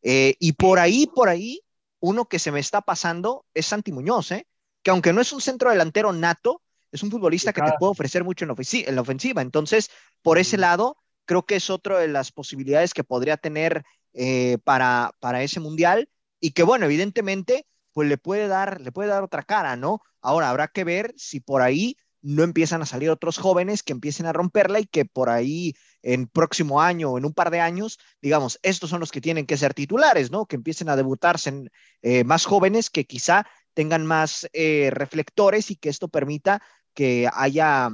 [0.01, 1.61] Eh, y por ahí, por ahí,
[1.99, 4.47] uno que se me está pasando es Santi Muñoz, ¿eh?
[4.83, 8.23] Que aunque no es un centro delantero nato, es un futbolista que te puede ofrecer
[8.23, 8.49] mucho en
[8.95, 9.41] la, ofensiva.
[9.41, 9.89] Entonces,
[10.21, 15.11] por ese lado, creo que es otra de las posibilidades que podría tener eh, para,
[15.19, 16.07] para ese mundial
[16.39, 20.01] y que, bueno, evidentemente, pues le puede dar, le puede dar otra cara, ¿no?
[20.21, 24.25] Ahora habrá que ver si por ahí no empiezan a salir otros jóvenes que empiecen
[24.25, 27.99] a romperla y que por ahí en próximo año o en un par de años,
[28.21, 30.45] digamos, estos son los que tienen que ser titulares, ¿no?
[30.45, 35.75] Que empiecen a debutarse en, eh, más jóvenes que quizá tengan más eh, reflectores y
[35.75, 36.61] que esto permita
[36.93, 37.89] que haya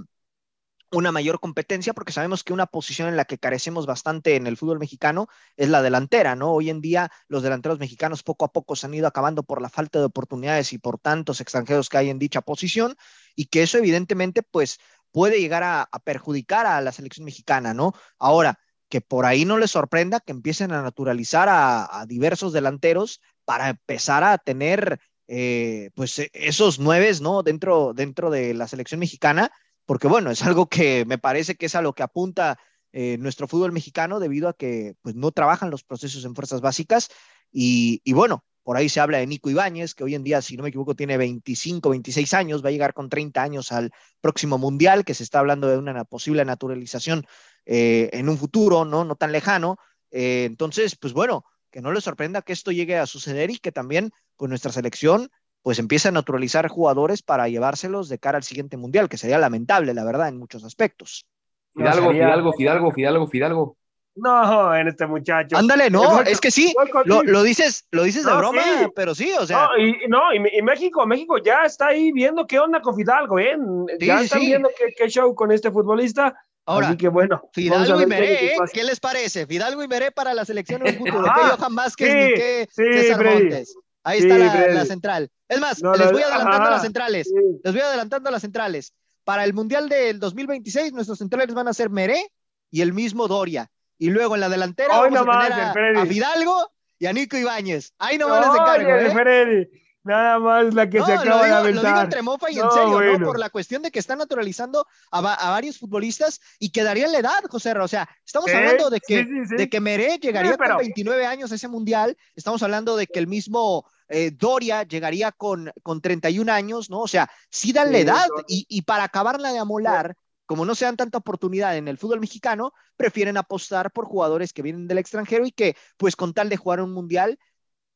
[0.91, 4.57] una mayor competencia, porque sabemos que una posición en la que carecemos bastante en el
[4.57, 6.51] fútbol mexicano es la delantera, ¿no?
[6.51, 9.69] Hoy en día los delanteros mexicanos poco a poco se han ido acabando por la
[9.69, 12.95] falta de oportunidades y por tantos extranjeros que hay en dicha posición,
[13.35, 14.79] y que eso evidentemente, pues,
[15.11, 17.93] puede llegar a, perjudicar a la selección mexicana, ¿no?
[18.17, 23.69] Ahora, que por ahí no les sorprenda que empiecen a naturalizar a, diversos delanteros para
[23.69, 27.43] empezar a tener, eh, pues, e, esos nueves, ¿no?
[27.43, 29.51] Dentro, dentro de la selección mexicana
[29.89, 32.59] porque bueno, es algo que me parece que es a lo que apunta
[32.91, 37.09] eh, nuestro fútbol mexicano debido a que pues, no trabajan los procesos en fuerzas básicas
[37.51, 40.61] y, bueno, por ahí se habla de Nico Ibáñez, que hoy en día, si no
[40.61, 43.89] me equivoco, tiene 25, 26 años, va a llegar con 30 años al
[44.21, 47.25] próximo Mundial, que se está hablando de una posible naturalización
[47.65, 49.05] eh, en un futuro, ¿no?
[49.05, 49.77] No tan lejano.
[50.11, 53.71] Eh, entonces, pues bueno, que no le sorprenda que esto llegue a suceder y que
[53.71, 55.29] también pues nuestra selección
[55.61, 59.93] pues empieza a naturalizar jugadores para llevárselos de cara al siguiente mundial, que sería lamentable,
[59.93, 61.27] la verdad, en muchos aspectos.
[61.75, 63.77] Fidalgo, Fidalgo, Fidalgo, Fidalgo, Fidalgo.
[64.15, 65.55] No, en este muchacho.
[65.55, 66.73] Ándale, no, es que sí,
[67.05, 68.61] lo, dices, lo dices de broma,
[68.95, 69.67] pero sí, o sea.
[69.67, 73.55] No, y, no, y, México, México ya está ahí viendo qué onda con Fidalgo, ¿eh?
[73.99, 76.35] ya están viendo qué, show con este futbolista.
[76.69, 77.41] Ahora, Así que bueno.
[77.51, 79.47] Fidalgo y Meré, qué, les parece?
[79.47, 81.25] Fidalgo y Meré para la selección en un futuro.
[81.27, 83.75] Ah, que más que ni que César Montes.
[84.03, 85.31] Ahí está la, central.
[85.47, 87.27] Es más, les voy adelantando a las centrales.
[87.63, 88.93] Les voy adelantando a las centrales.
[89.23, 92.31] Para el Mundial del 2026, nuestros centrales van a ser Meré
[92.69, 93.71] y el mismo Doria.
[93.97, 97.93] Y luego en la delantera vamos a tener a, Fidalgo y a Nico Ibáñez.
[97.97, 99.69] Ahí no van a encargo, ¿eh?
[100.09, 101.83] Nada más la que se acaba de aventar.
[101.83, 103.27] Lo digo entre mofa y en serio, ¿no?
[103.27, 107.43] Por la cuestión de que están naturalizando a, varios futbolistas y quedaría en la edad,
[107.47, 111.55] José O sea, estamos hablando de que, de que Meré llegaría con 29 años a
[111.55, 112.17] ese mundial.
[112.35, 117.01] Estamos hablando de que el mismo eh, Doria llegaría con, con 31 años, ¿no?
[117.01, 120.15] O sea, sí dan la edad y, y, para acabarla de amolar,
[120.47, 124.63] como no se dan tanta oportunidad en el fútbol mexicano, prefieren apostar por jugadores que
[124.63, 127.37] vienen del extranjero y que, pues con tal de jugar un mundial,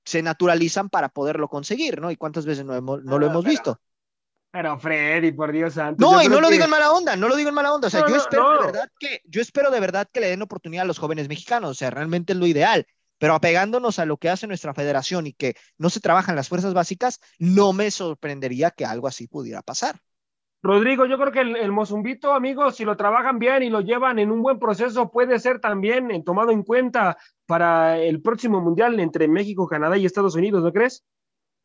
[0.06, 2.12] se naturalizan para poderlo conseguir, ¿no?
[2.12, 3.80] Y cuántas veces no, hemos, no lo hemos visto.
[4.52, 5.98] Pero Freddy, por Dios santo.
[6.00, 7.88] No, y no lo digo en mala onda, no lo digo en mala onda.
[7.88, 10.84] O sea, yo espero de verdad que, yo espero de verdad que le den oportunidad
[10.84, 11.72] a los jóvenes mexicanos.
[11.72, 12.86] O sea, realmente es lo ideal.
[13.18, 16.76] Pero apegándonos a lo que hace nuestra federación y que no se trabajan las fuerzas
[16.76, 20.00] básicas, no me sorprendería que algo así pudiera pasar.
[20.63, 24.32] Rodrigo, yo creo que el, Mozumbito, amigos, si lo trabajan bien y lo llevan en
[24.32, 29.28] un buen proceso, puede ser también eh, tomado en cuenta para el próximo Mundial entre
[29.28, 31.04] México, Canadá y Estados Unidos, ¿no crees?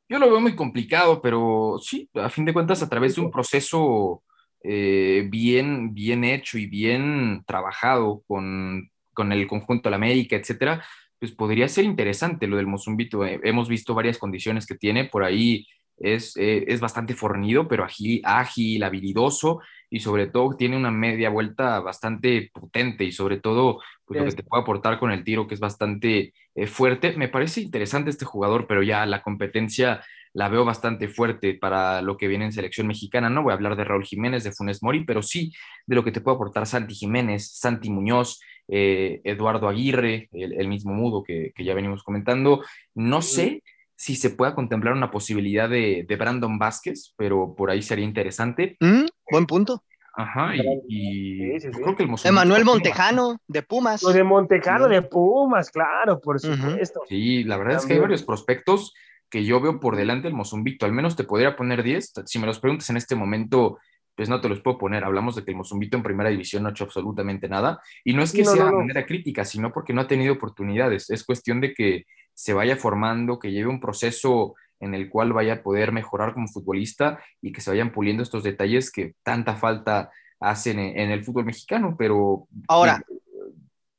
[0.08, 3.30] Yo lo veo muy complicado, pero sí, a fin de cuentas, a través de un
[3.30, 4.24] proceso
[4.64, 10.84] eh, bien, bien hecho y bien trabajado con, con el conjunto de la América, etcétera,
[11.20, 13.24] pues podría ser interesante lo del Mozumbito.
[13.24, 15.68] Eh, hemos visto varias condiciones que tiene, por ahí
[16.00, 21.30] es, eh, es bastante fornido, pero ágil, ágil, habilidoso y sobre todo tiene una media
[21.30, 25.46] vuelta bastante potente y sobre todo pues, lo que te puede aportar con el tiro
[25.46, 27.16] que es bastante eh, fuerte.
[27.16, 30.02] Me parece interesante este jugador, pero ya la competencia
[30.34, 33.30] la veo bastante fuerte para lo que viene en selección mexicana.
[33.30, 35.52] No voy a hablar de Raúl Jiménez, de Funes Mori, pero sí
[35.86, 40.92] de lo que te puede aportar Santi Jiménez, Santi Muñoz, eh, Eduardo Aguirre, el, mismo
[40.92, 42.62] mudo que, ya venimos comentando.
[42.94, 43.62] No sé
[43.98, 48.76] si se pueda contemplar una posibilidad de, Brandon Vázquez, pero por ahí sería interesante.
[48.78, 49.82] Mm, buen punto.
[50.14, 50.52] Ajá,
[50.88, 54.02] y, creo que el Emanuel Montejano, de Pumas.
[54.04, 57.00] Lo de Montejano, de Pumas, claro, por supuesto.
[57.08, 58.94] Sí, la verdad es que hay varios prospectos
[59.28, 60.86] que yo veo por delante el Mozumbito.
[60.86, 62.12] Al menos te podría poner 10.
[62.24, 63.78] Si me los preguntas en este momento,
[64.14, 65.04] pues no te los puedo poner.
[65.04, 67.80] Hablamos de que el Mozumbito en primera división no ha hecho absolutamente nada.
[68.04, 71.10] Y no es que sea de manera crítica, sino porque no ha tenido oportunidades.
[71.10, 72.06] Es cuestión de que
[72.38, 76.46] se vaya formando, que lleve un proceso en el cual vaya a poder mejorar como
[76.46, 81.46] futbolista y que se vayan puliendo estos detalles que tanta falta hacen en, el fútbol
[81.46, 81.96] mexicano.
[81.98, 83.02] Pero ahora,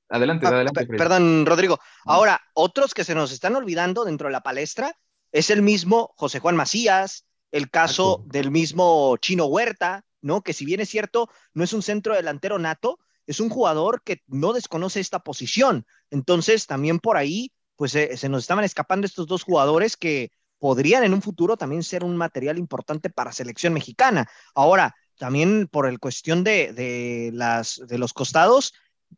[0.08, 0.88] adelante, ah, adelante.
[0.88, 1.80] Perdón, Rodrigo.
[2.06, 4.96] Ahora, otros que se nos están olvidando dentro de la palestra
[5.34, 10.44] es el mismo José Juan Macías, El caso del mismo Chino Huerta, ¿no?
[10.44, 14.22] Que si bien es cierto, no es un centro delantero nato, es un jugador que
[14.28, 15.86] no desconoce esta posición.
[16.10, 21.06] Entonces, también por ahí, pues eh, se nos estaban escapando estos dos jugadores que podrían
[21.06, 24.30] en un futuro también ser un material importante para selección mexicana.
[24.54, 28.74] Ahora, también por el cuestión de, de, las, de los costados,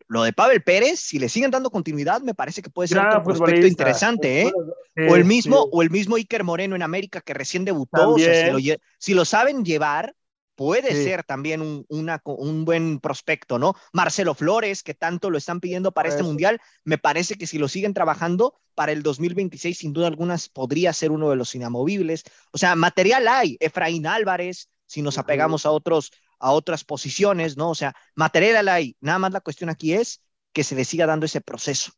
[0.07, 3.23] lo de Pavel Pérez, si le siguen dando continuidad, me parece que puede ser un
[3.23, 4.51] prospecto interesante, ¿eh?
[5.09, 8.45] o el mismo, o el mismo Iker Moreno en América que recién debutó, o sea,
[8.45, 10.13] si, lo, si, lo, saben llevar,
[10.61, 13.73] puede ser también un, una, un, buen prospecto, ¿no?
[13.93, 17.67] Marcelo Flores, que tanto lo están pidiendo para este mundial, me parece que si lo
[17.67, 22.25] siguen trabajando para el 2026, sin duda algunas, podría ser uno de los inamovibles.
[22.51, 27.71] O sea, material hay, Efraín Álvarez, si nos apegamos a otros, a otras posiciones, ¿no?
[27.71, 30.21] O sea, material hay, nada más la cuestión aquí es
[30.53, 31.91] que se le siga dando ese proceso.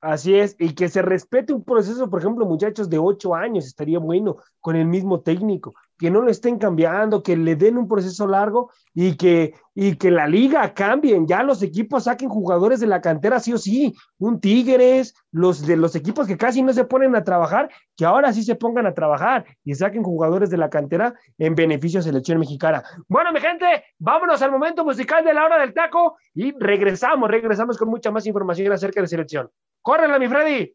[0.00, 4.00] Así es, y que se respete un proceso, por ejemplo, muchachos de ocho años, estaría
[4.00, 8.26] bueno, con el mismo técnico, que no lo estén cambiando, que le den un proceso
[8.26, 13.00] largo y que, y que la liga cambien, ya los equipos saquen jugadores de la
[13.00, 17.14] cantera sí o sí, un Tigres, los de los equipos que casi no se ponen
[17.16, 21.14] a trabajar, que ahora sí se pongan a trabajar y saquen jugadores de la cantera
[21.38, 22.82] en beneficio de selección mexicana.
[23.08, 27.78] Bueno, mi gente, vámonos al momento musical de la hora del taco y regresamos, regresamos
[27.78, 29.50] con mucha más información acerca de selección.
[29.82, 30.74] ¡Córrela, mi Freddy!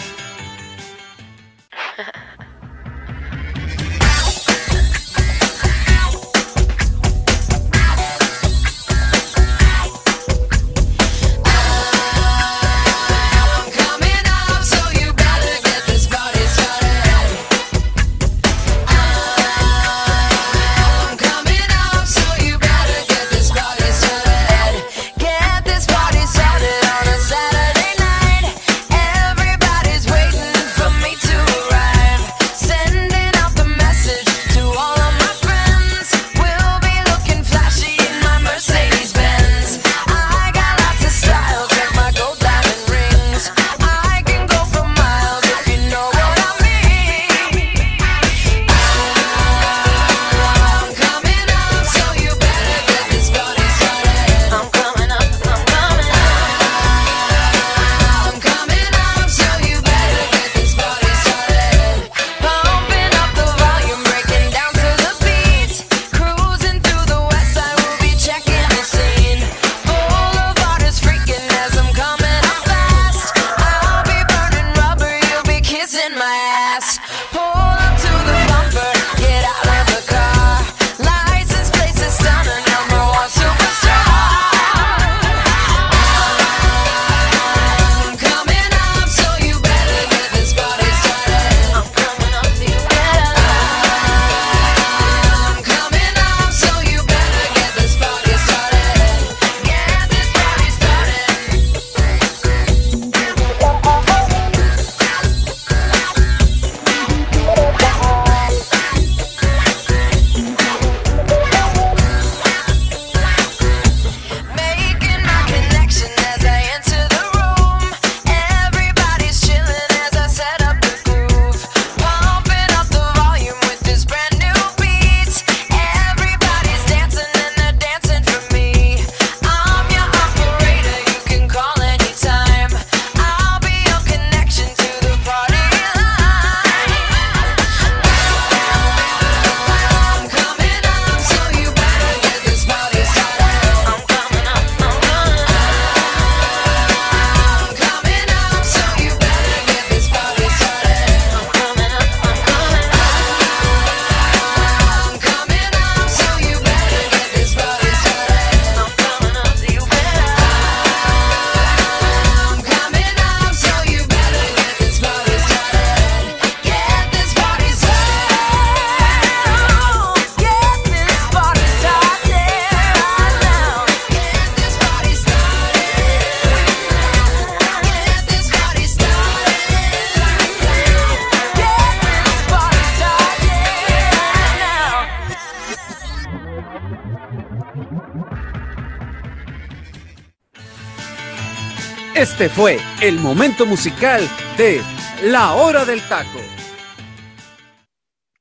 [192.41, 194.19] Este fue el momento musical
[194.57, 194.81] de
[195.25, 196.39] La Hora del Taco.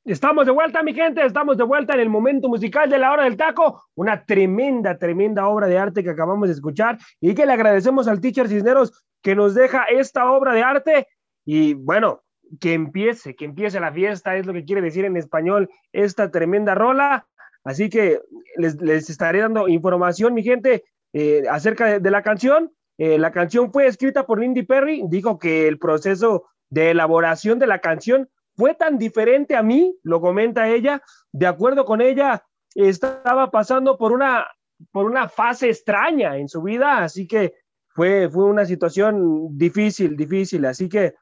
[0.07, 3.25] Estamos de vuelta, mi gente, estamos de vuelta en el momento musical de la hora
[3.25, 7.53] del taco, una tremenda, tremenda obra de arte que acabamos de escuchar y que le
[7.53, 11.07] agradecemos al teacher Cisneros que nos deja esta obra de arte
[11.45, 12.23] y bueno,
[12.59, 16.75] que empiece, que empiece la fiesta, es lo que quiere decir en español esta tremenda
[16.75, 17.27] rola.
[17.65, 18.23] Así que
[18.57, 22.73] les, estaré dando información, mi gente, eh, acerca de, la canción.
[23.01, 27.67] Eh, la canción fue escrita por Lindy Perry, dijo que el proceso de elaboración de
[27.67, 32.45] la canción fue tan diferente a mí, lo comenta ella, de acuerdo con ella,
[32.75, 34.47] estaba pasando por una,
[34.93, 37.55] por una fase extraña en su vida, así que
[37.89, 41.15] fue, fue una situación difícil, difícil, así que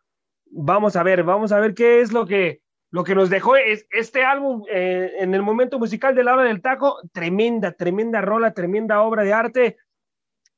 [0.51, 2.61] vamos a ver, vamos a ver qué es lo que,
[2.91, 6.43] lo que nos dejó es, este álbum eh, en el momento musical de la hora
[6.43, 9.77] del taco, tremenda, tremenda rola, tremenda obra de arte.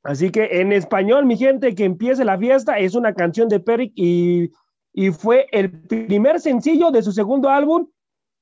[0.03, 3.93] Así que en español, mi gente, que empiece la fiesta, es una canción de Peric
[3.95, 4.51] y,
[4.93, 7.89] y fue el primer sencillo de su segundo álbum,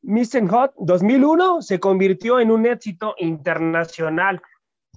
[0.02, 0.48] Mr.
[0.48, 4.40] Hot 2001, se convirtió en un éxito internacional.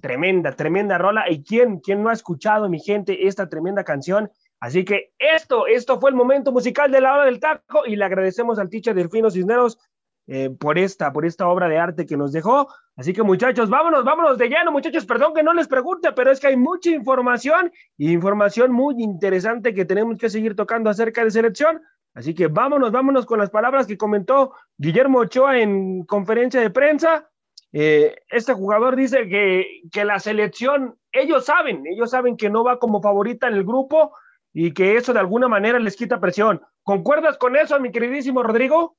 [0.00, 1.28] Tremenda, tremenda rola.
[1.30, 4.30] ¿Y quién, quién no ha escuchado, mi gente, esta tremenda canción?
[4.60, 8.04] Así que esto, esto fue el momento musical de la hora del taco y le
[8.04, 9.78] agradecemos al teacher Delfino Cisneros
[10.26, 12.68] eh, por, esta, por esta obra de arte que nos dejó.
[12.96, 15.06] Así que muchachos, vámonos, vámonos de lleno, muchachos.
[15.06, 19.84] Perdón que no les pregunte, pero es que hay mucha información información muy interesante que
[19.84, 21.80] tenemos que seguir tocando acerca de selección.
[22.14, 27.28] Así que vámonos, vámonos con las palabras que comentó Guillermo Ochoa en conferencia de prensa.
[27.72, 32.78] Eh, este jugador dice que, que la selección, ellos saben, ellos saben que no va
[32.78, 34.12] como favorita en el grupo,
[34.52, 36.60] y que eso de alguna manera les quita presión.
[36.82, 38.96] ¿Concuerdas con eso, mi queridísimo Rodrigo?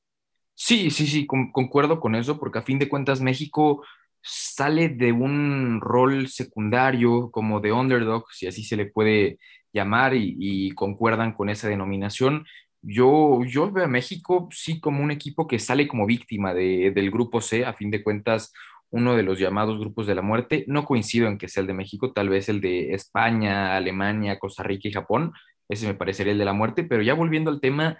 [0.55, 3.83] Sí, sí, sí, concuerdo con eso, porque a fin de cuentas México
[4.21, 9.39] sale de un rol secundario como de underdog, si así se le puede
[9.73, 12.45] llamar, y, concuerdan con esa denominación.
[12.81, 17.41] Yo, yo veo a México sí como un equipo que sale como víctima del grupo
[17.41, 18.53] C, a fin de cuentas
[18.89, 20.65] uno de los llamados grupos de la muerte.
[20.67, 24.63] No coincido en que sea el de México, tal vez el de España, Alemania, Costa
[24.63, 25.33] Rica y Japón.
[25.67, 27.97] Ese me parecería el de la muerte, pero ya volviendo al tema,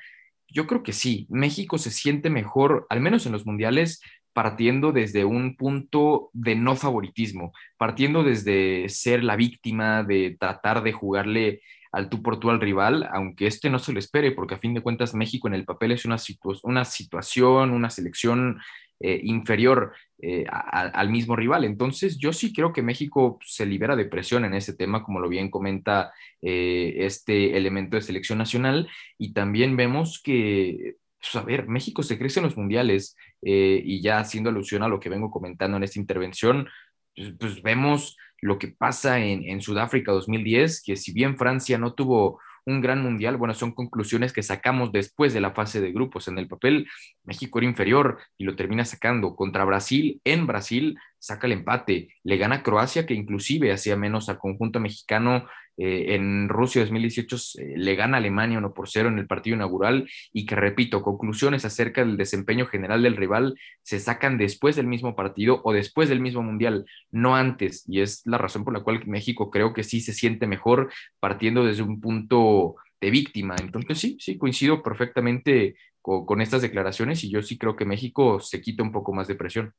[0.54, 4.02] yo creo que sí, México se siente mejor, al menos en los mundiales,
[4.34, 10.92] partiendo desde un punto de no favoritismo, partiendo desde ser la víctima, de tratar de
[10.92, 14.60] jugarle al tú por tú al rival, aunque este no se lo espere, porque a
[14.60, 16.18] fin de cuentas México en el papel es una,
[16.64, 18.60] una situación, una selección
[19.00, 21.66] eh, inferior eh, al mismo rival.
[21.66, 25.28] Entonces, yo sí creo que México se libera de presión en ese tema, como lo
[25.28, 31.68] bien comenta eh, este elemento de selección nacional, y también vemos que pues, a ver,
[31.68, 35.78] México se crece en los mundiales y ya haciendo alusión a lo que vengo comentando
[35.78, 36.68] en esta intervención,
[37.16, 42.42] pues, pues vemos lo que pasa en, Sudáfrica 2010, que si bien Francia no tuvo
[42.66, 43.38] un gran mundial.
[43.38, 46.28] Bueno, son conclusiones que sacamos después de la fase de grupos.
[46.28, 46.88] En el papel,
[47.24, 52.36] México era inferior y lo termina sacando contra Brasil en Brasil saca el empate, le
[52.36, 55.48] gana Croacia, que inclusive hacía menos al conjunto mexicano
[55.78, 60.10] eh, en Rusia 2018, eh, le gana Alemania 1 por 0 en el partido inaugural
[60.34, 65.16] y que, repito, conclusiones acerca del desempeño general del rival se sacan después del mismo
[65.16, 69.08] partido o después del mismo mundial, no antes, y es la razón por la cual
[69.08, 73.56] México creo que sí se siente mejor partiendo desde un punto de víctima.
[73.62, 78.60] Entonces sí, sí, coincido perfectamente con estas declaraciones y yo sí creo que México se
[78.60, 79.74] quita un poco más de presión.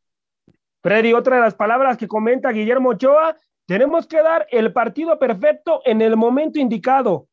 [0.85, 3.35] Freddy, otra de las palabras que comenta Guillermo Ochoa,
[3.66, 7.26] tenemos que dar el partido perfecto en el momento indicado.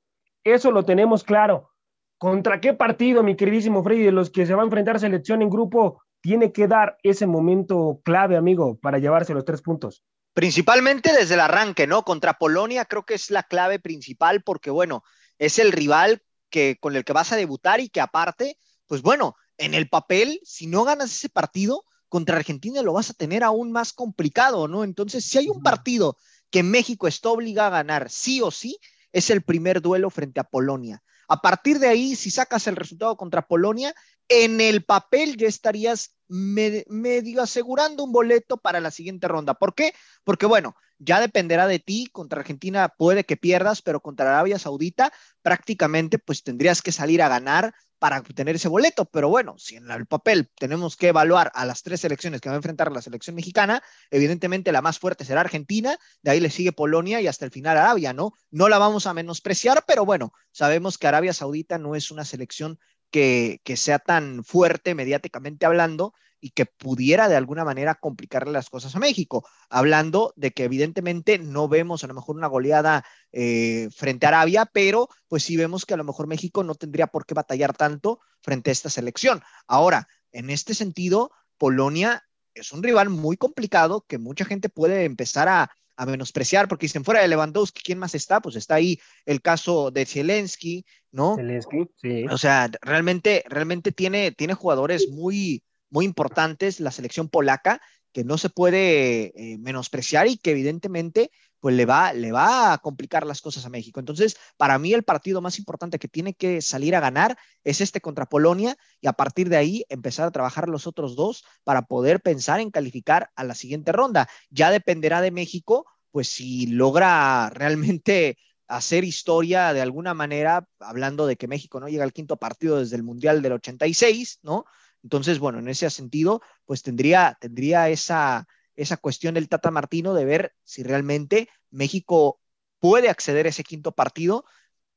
[0.45, 1.70] Eso lo tenemos claro.
[2.18, 5.49] ¿Contra qué partido, mi queridísimo Freddy, de los que se va a enfrentar selección en
[5.49, 10.02] grupo, tiene que dar ese momento clave, amigo, para llevarse los tres puntos?
[10.34, 12.04] Principalmente desde el arranque, ¿no?
[12.04, 15.04] Contra Polonia creo que es la clave principal porque, bueno,
[15.39, 19.36] es el rival que, con el que vas a debutar y que aparte, pues bueno,
[19.58, 23.72] en el papel, si no ganas ese partido, contra Argentina lo vas a tener aún
[23.72, 24.84] más complicado, ¿no?
[24.84, 26.18] Entonces, si hay un partido
[26.49, 28.78] que México está obligado a ganar sí o sí,
[29.14, 31.01] es el primer duelo frente a Polonia.
[31.30, 33.95] A partir de ahí, si sacas el resultado contra Polonia,
[34.28, 39.53] en el papel ya estarías medio asegurando un boleto para la siguiente ronda.
[39.53, 39.93] ¿Por qué?
[40.26, 45.12] Porque bueno, ya dependerá de ti, contra Argentina puede que pierdas, pero contra Arabia Saudita
[45.41, 49.06] prácticamente pues tendrías que salir a ganar para obtener ese boleto.
[49.06, 52.56] Pero bueno, si en el papel tenemos que evaluar a las tres selecciones que va
[52.56, 56.72] a enfrentar la selección mexicana, evidentemente la más fuerte será Argentina, de ahí le sigue
[56.72, 58.34] Polonia y hasta el final Arabia, ¿no?
[58.49, 62.80] No la vamos a menospreciar, pero bueno, sabemos que Arabia Saudita no es una selección
[63.12, 68.95] que, sea tan fuerte mediáticamente hablando y que pudiera de alguna manera complicarle las cosas
[68.95, 74.26] a México, hablando de que evidentemente no vemos a lo mejor una goleada eh, frente
[74.26, 77.36] a Arabia, pero pues sí vemos que a lo mejor México no tendría por qué
[77.36, 79.43] batallar tanto frente a esta selección.
[79.68, 82.24] Ahora, en este sentido, Polonia
[82.55, 87.05] es un rival muy complicado que mucha gente puede empezar a, a menospreciar, porque dicen
[87.05, 88.41] fuera de Lewandowski, ¿quién más está?
[88.41, 91.36] Pues está ahí el caso de Zelensky, ¿no?
[91.36, 92.26] Zelensky, sí.
[92.30, 97.82] O sea, realmente, realmente tiene, tiene jugadores muy, muy importantes la selección polaca
[98.12, 101.32] que no se puede eh, menospreciar y que evidentemente
[101.62, 103.99] pues le va, le va a complicar las cosas a México.
[103.99, 108.01] Entonces, para mí el partido más importante que tiene que salir a ganar es este
[108.01, 112.20] contra Polonia y a partir de ahí empezar a trabajar los otros dos para poder
[112.20, 114.28] pensar en calificar a la siguiente ronda.
[114.49, 118.38] Ya dependerá de México, pues si logra realmente
[118.72, 122.95] hacer historia de alguna manera, hablando de que México no llega al quinto partido desde
[122.95, 124.65] el Mundial del 86, ¿no?
[125.03, 130.24] Entonces, bueno, en ese sentido, pues tendría, tendría esa, esa cuestión del Tata Martino de
[130.24, 132.39] ver si realmente México
[132.80, 134.45] puede acceder a ese quinto partido,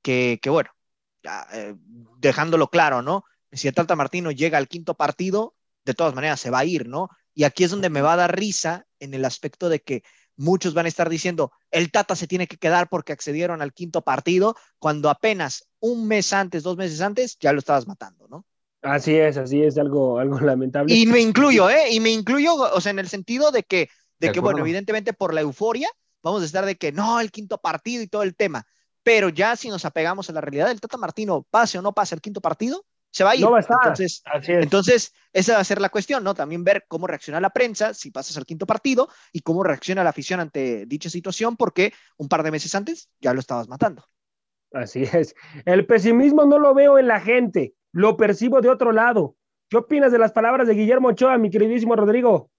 [0.03, 0.70] que, que bueno,
[1.53, 1.75] eh,
[2.18, 3.25] dejándolo claro, ¿no?
[3.51, 6.89] Si el Tata Martino llega al quinto partido, de todas maneras se va a ir,
[6.89, 7.09] ¿no?
[7.35, 10.05] Y aquí es donde me va a dar risa en el aspecto de que
[10.37, 14.03] muchos van a estar diciendo, el Tata se tiene que quedar porque accedieron al quinto
[14.03, 18.45] partido, cuando apenas un mes antes, dos meses antes, ya lo estabas matando, ¿no?
[18.82, 20.95] Así es, así es, algo, algo lamentable.
[20.95, 21.91] Y me incluyo, ¿eh?
[21.91, 25.32] Y me incluyo, o sea, en el sentido de que, de, que bueno, evidentemente por
[25.32, 25.89] la euforia,
[26.22, 28.66] vamos a estar de que no, el quinto partido y todo el tema.
[29.03, 32.14] Pero ya si nos apegamos a la realidad del Tata Martino, pase o no pase
[32.14, 32.85] el quinto partido,
[33.15, 33.43] se va a ir.
[33.43, 33.79] No va a estar.
[33.83, 36.35] Entonces, entonces, esa va a ser la cuestión, ¿no?
[36.35, 40.11] También ver cómo reacciona la prensa si pasas al quinto partido y cómo reacciona la
[40.11, 44.05] afición ante dicha situación, porque un par de meses antes ya lo estabas matando.
[44.73, 45.35] Así es.
[45.65, 49.37] El pesimismo no lo veo en la gente lo percibo de otro lado.
[49.71, 52.51] ¿Qué opinas de las palabras de Guillermo Ochoa, mi queridísimo Rodrigo?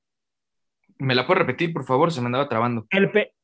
[0.97, 2.12] ¿Me la puedo repetir, por favor?
[2.12, 2.88] Se me andaba trabando.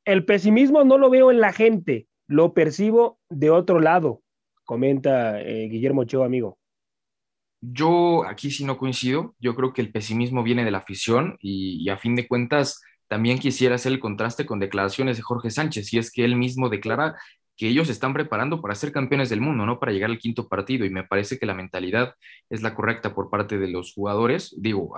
[0.06, 4.22] El, pesimismo no lo veo en la gente, lo percibo de otro lado,
[4.64, 6.58] comenta eh, Guillermo Ochoa, amigo.
[7.62, 9.36] Yo aquí sí no coincido.
[9.40, 13.40] Yo creo que el pesimismo viene de la afición y, a fin de cuentas también
[13.40, 17.16] quisiera hacer el contraste con declaraciones de Jorge Sánchez, y es que él mismo declara
[17.58, 20.86] que ellos están preparando para ser campeones del mundo, no para llegar al quinto partido.
[20.86, 22.16] Y me parece que la mentalidad
[22.50, 24.96] es la correcta por parte de los jugadores, digo,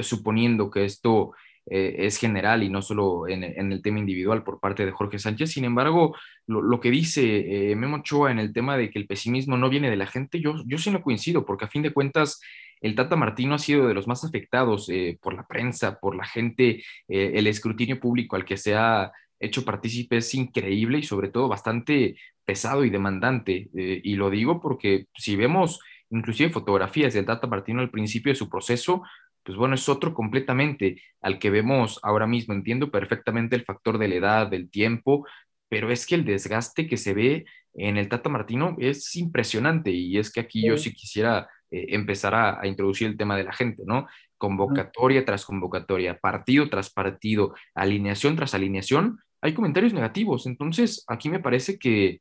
[0.00, 1.32] suponiendo que esto
[1.66, 5.52] eh, es general y no solo en, el tema individual por parte de Jorge Sánchez.
[5.52, 9.56] Sin embargo, lo, que dice eh, Memo Ochoa en el tema de que el pesimismo
[9.56, 12.40] no viene de la gente, yo, yo sí no coincido, porque a fin de cuentas
[12.80, 16.24] el Tata Martino ha sido de los más afectados eh, por la prensa, por la
[16.24, 21.48] gente, el escrutinio público al que se ha hecho partícipe es increíble y sobre todo
[21.48, 23.70] bastante pesado y demandante.
[23.72, 25.78] Y lo digo porque si vemos
[26.12, 29.02] inclusive fotografías de Tata Martino al principio de su proceso,
[29.44, 32.54] pues bueno, es otro completamente al que vemos ahora mismo.
[32.54, 35.26] Entiendo perfectamente el factor de la edad, del tiempo,
[35.68, 40.18] pero es que el desgaste que se ve en el Tata Martino es impresionante y
[40.18, 43.52] es que aquí yo sí quisiera eh, empezar a, a, introducir el tema de la
[43.52, 44.06] gente, ¿no?
[44.36, 50.46] Convocatoria tras convocatoria, partido tras partido, alineación tras alineación, hay comentarios negativos.
[50.46, 52.20] Entonces, aquí me parece que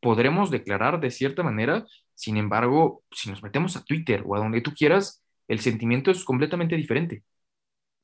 [0.00, 4.60] podremos declarar de cierta manera, sin embargo, si nos metemos a Twitter o a donde
[4.60, 7.22] tú quieras, el sentimiento es completamente diferente.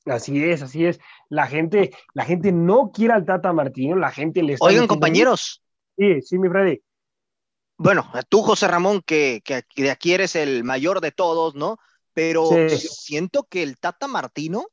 [0.05, 0.99] Así es, así es.
[1.29, 5.63] La gente, la gente no quiere al Tata Martino, la gente le está Oigan, compañeros.
[5.97, 6.81] Sí, sí, mi Freddy.
[7.77, 11.77] Bueno, tú, José Ramón, que, que de aquí eres el mayor de todos, ¿no?
[12.13, 14.67] Pero siento que el Tata Martino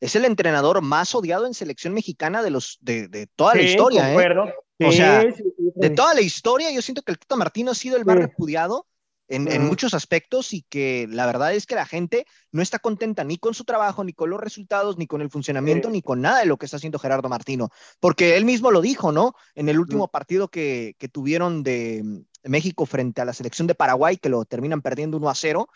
[0.00, 4.12] es el entrenador más odiado en selección mexicana de los de, de toda la historia.
[4.12, 4.54] ¿eh?
[4.84, 8.04] o sea, de toda la historia, yo siento que el Tata Martino ha sido el
[8.04, 8.86] más repudiado
[9.28, 13.24] en, en, muchos aspectos y que la verdad es que la gente no está contenta
[13.24, 16.40] ni con su trabajo, ni con los resultados, ni con el funcionamiento, ni con nada
[16.40, 17.70] de lo que está haciendo Gerardo Martino.
[18.00, 19.34] Porque él mismo lo dijo, ¿no?
[19.54, 24.16] En el último partido que, que tuvieron de México frente a la selección de Paraguay,
[24.16, 25.68] que lo terminan perdiendo 1 a 0,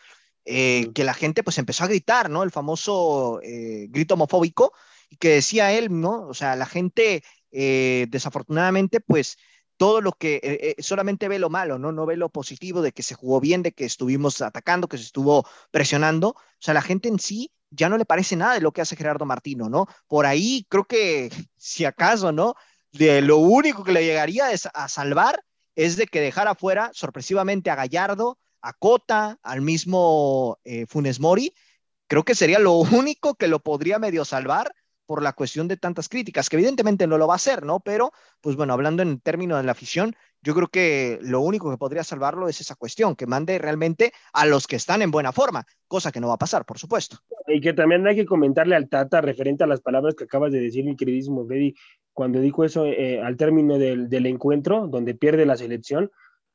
[0.44, 2.42] eh, que la gente pues empezó a gritar, ¿no?
[2.42, 4.72] El famoso eh, grito homofóbico,
[5.08, 6.28] y que decía él, ¿no?
[6.28, 9.36] O sea, la gente eh, desafortunadamente pues
[9.80, 11.90] todo lo que solamente ve lo malo, ¿no?
[11.90, 15.04] No ve lo positivo de que se jugó bien, de que estuvimos atacando, que se
[15.04, 16.28] estuvo presionando.
[16.28, 18.94] O sea, la gente en sí ya no le parece nada de lo que hace
[18.94, 19.86] Gerardo Martino, ¿no?
[20.06, 22.56] Por ahí creo que, si acaso, ¿no?
[22.92, 25.42] De lo único que le llegaría a salvar
[25.76, 31.54] es de que dejara fuera sorpresivamente a Gallardo, a Cota, al mismo eh, Funes Mori,
[32.06, 34.74] creo que sería lo único que lo podría medio salvar
[35.10, 37.80] por la cuestión de tantas críticas, que evidentemente no lo va a hacer, ¿no?
[37.80, 41.78] Pero, pues bueno, hablando en términos de la afición, yo creo que lo único que
[41.78, 45.66] podría salvarlo es esa cuestión, que mande realmente a los que están en buena forma,
[45.88, 47.16] cosa que no va a pasar, por supuesto.
[47.48, 50.60] Y que también hay que comentarle al Tata referente a las palabras que acabas de
[50.60, 51.74] decir, mi queridísimo Freddy,
[52.12, 56.12] cuando dijo eso eh, al término del, del encuentro, donde pierde la selección,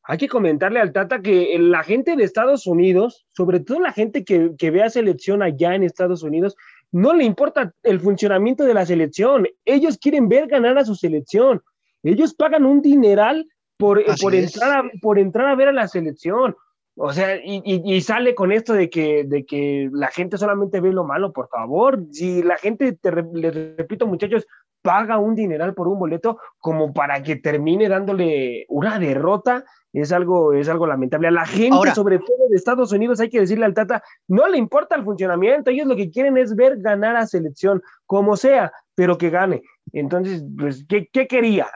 [0.08, 4.24] hay que comentarle al Tata que la gente de Estados Unidos, sobre todo la gente
[4.24, 6.56] que, que vea selección allá en Estados Unidos,
[6.96, 9.46] no le importa el funcionamiento de la selección.
[9.66, 11.62] Ellos quieren ver ganar a su selección.
[12.04, 16.56] Ellos pagan un dineral por, por entrar, a, por entrar a ver a la selección.
[16.96, 20.94] O sea, y, y, sale con esto de que, de que la gente solamente ve
[20.94, 22.02] lo malo, por favor.
[22.14, 24.48] Si la gente, te, les repito, muchachos,
[24.86, 30.54] paga un dineral por un boleto como para que termine dándole una derrota, es algo,
[30.54, 31.28] es algo lamentable.
[31.28, 34.60] A la gente, sobre todo de Estados Unidos, hay que decirle al Tata, no le
[34.60, 39.18] importa el funcionamiento, ellos lo que quieren es ver ganar a selección, como sea, pero
[39.18, 39.64] que gane.
[39.92, 41.68] Entonces, pues, ¿qué, qué quería?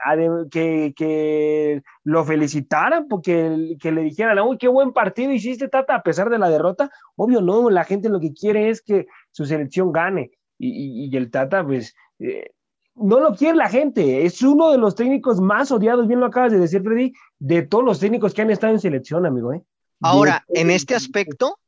[0.52, 6.02] Que, que, lo felicitaran, porque que le dijeran, uy, qué buen partido hiciste, Tata, a
[6.04, 6.92] pesar de la derrota.
[7.16, 10.30] Obvio, no, la gente lo que quiere es que su selección gane.
[10.58, 12.50] Y, y, el Tata, pues, eh,
[13.00, 14.24] no lo quiere la gente.
[14.24, 17.84] Es uno de los técnicos más odiados, bien lo acabas de decir, Freddy, de todos
[17.84, 19.52] los técnicos que han estado en selección, amigo.
[19.52, 19.62] ¿eh?
[20.00, 21.58] Ahora, en este aspecto,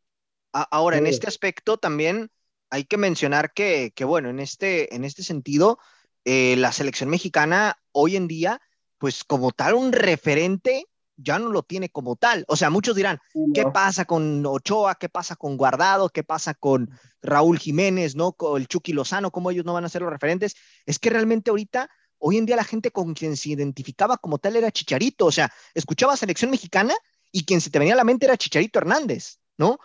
[0.53, 2.31] ahora, en este aspecto también
[2.71, 5.79] hay que mencionar que, que bueno, en este, en este sentido,
[6.25, 8.61] eh, la selección mexicana hoy en día,
[8.99, 10.87] pues como tal, un referente
[11.17, 12.45] ya no lo tiene como tal.
[12.49, 13.19] O sea, muchos dirán,
[13.55, 14.95] ¿qué pasa con Ochoa?
[14.97, 16.09] ¿Qué pasa con Guardado?
[16.09, 16.91] ¿Qué pasa con
[17.23, 18.33] Raúl Jiménez, no?
[18.33, 20.55] Con el Chucky Lozano, ¿cómo ellos no van a ser los referentes?
[20.87, 24.57] Es que realmente ahorita, hoy en día la gente con quien se identificaba como tal
[24.57, 25.27] era Chicharito.
[25.27, 26.95] O sea, escuchaba selección mexicana
[27.31, 29.79] y quien se te venía a la mente era Chicharito Hernández, ¿no?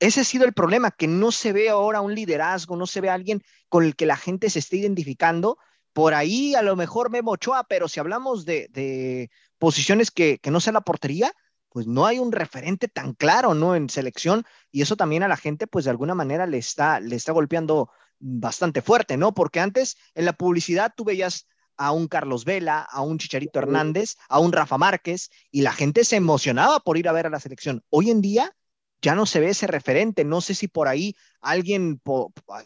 [0.00, 3.10] Ese ha sido el problema, que no se ve ahora un liderazgo, no se ve
[3.10, 5.56] alguien con el que la gente se esté identificando.
[5.94, 10.50] Por ahí a lo mejor Memo Ochoa, pero si hablamos de, de posiciones que, que
[10.50, 11.32] no sea la portería,
[11.70, 13.74] pues no hay un referente tan claro, ¿no?
[13.74, 17.16] En selección, y eso también a la gente, pues de alguna manera le está, le
[17.16, 19.34] está golpeando bastante fuerte, ¿no?
[19.34, 24.16] Porque antes en la publicidad tú veías a un Carlos Vela, a un Chicharito Hernández,
[24.28, 27.40] a un Rafa Márquez, y la gente se emocionaba por ir a ver a la
[27.40, 27.82] selección.
[27.90, 28.54] Hoy en día
[29.02, 32.00] ya no se ve ese referente, no sé si por ahí alguien,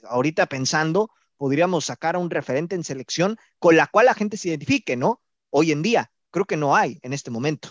[0.04, 4.50] ahorita pensando, podríamos sacar a un referente en selección con la cual la gente se
[4.50, 5.22] identifique, ¿no?
[5.50, 7.70] Hoy en día, creo que no hay en este momento.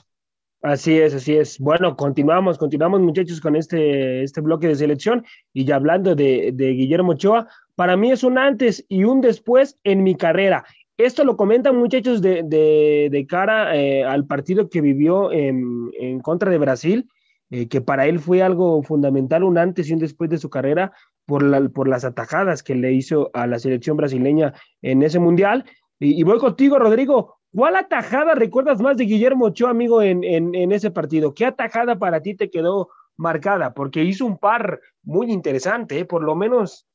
[0.64, 1.60] Así es, así es.
[1.60, 7.12] Bueno, continuamos, continuamos muchachos con este, este bloque de selección y ya hablando de, Guillermo
[7.12, 10.66] Ochoa, para mí es un antes y un después en mi carrera.
[10.98, 16.50] Esto lo comentan muchachos de, de, cara eh, al partido que vivió en, en contra
[16.50, 17.08] de Brasil,
[17.50, 20.94] eh, que para él fue algo fundamental, un antes y un después de su carrera
[21.26, 25.66] por, la, por las atajadas que le hizo a la selección brasileña en ese mundial.
[26.00, 27.38] y voy contigo, Rodrigo.
[27.58, 31.34] ¿Cuál atajada recuerdas más de Guillermo Ochoa, amigo, en, en, ese partido?
[31.34, 33.74] ¿Qué atajada para ti te quedó marcada?
[33.74, 36.06] Porque hizo un par muy interesante, ¿eh?
[36.06, 36.86] por lo menos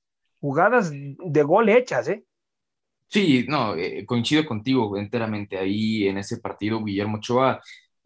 [0.41, 2.25] jugadas de gol hechas, ¿eh?
[3.09, 5.59] Sí, no, eh, coincido contigo enteramente.
[5.59, 7.61] Ahí en ese partido, Guillermo Ochoa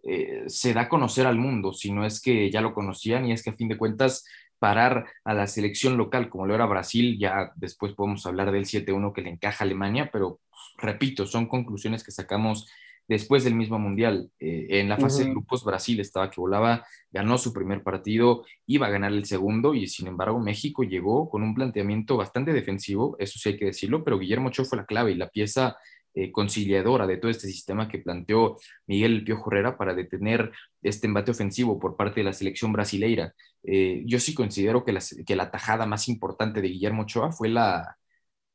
[0.08, 3.32] eh, se da a conocer al mundo, si no es que ya lo conocían y
[3.32, 4.24] es que a fin de cuentas
[4.58, 9.12] parar a la selección local como lo era Brasil, ya después podemos hablar del 7-1
[9.12, 10.40] que le encaja a Alemania, pero
[10.78, 12.68] repito, son conclusiones que sacamos
[13.08, 14.30] después del mismo mundial.
[14.38, 18.86] Eh, en la fase de grupos, Brasil estaba que volaba, ganó su primer partido, iba
[18.86, 23.38] a ganar el segundo y sin embargo México llegó con un planteamiento bastante defensivo, eso
[23.38, 25.76] sí hay que decirlo, pero Guillermo Ochoa fue la clave y la pieza
[26.16, 28.56] eh, conciliadora de todo este sistema que planteó
[28.86, 30.50] Miguel Piojo Herrera para detener
[30.82, 33.34] este embate ofensivo por parte de la selección brasileira.
[33.62, 37.50] Eh, yo sí considero que la, que la tajada más importante de Guillermo Ochoa fue
[37.50, 37.98] la,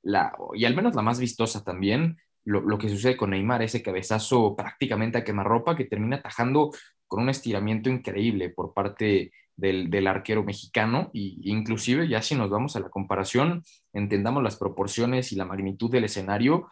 [0.01, 4.55] la, y al menos la más vistosa también, lo, que sucede con Neymar, ese cabezazo
[4.55, 6.71] prácticamente a quemarropa que termina atajando
[7.07, 12.75] con un estiramiento increíble por parte del, arquero mexicano e inclusive ya si nos vamos
[12.75, 16.71] a la comparación, entendamos las proporciones y la magnitud del escenario,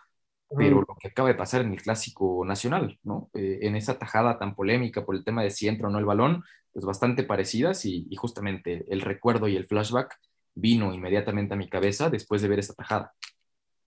[0.55, 3.29] pero lo que acaba de pasar en el clásico nacional, ¿no?
[3.33, 6.05] Eh, en esa tajada tan polémica por el tema de si entra o no el
[6.05, 10.17] balón, pues bastante parecidas y, y justamente el recuerdo y el flashback
[10.55, 13.13] vino inmediatamente a mi cabeza después de ver esta tajada.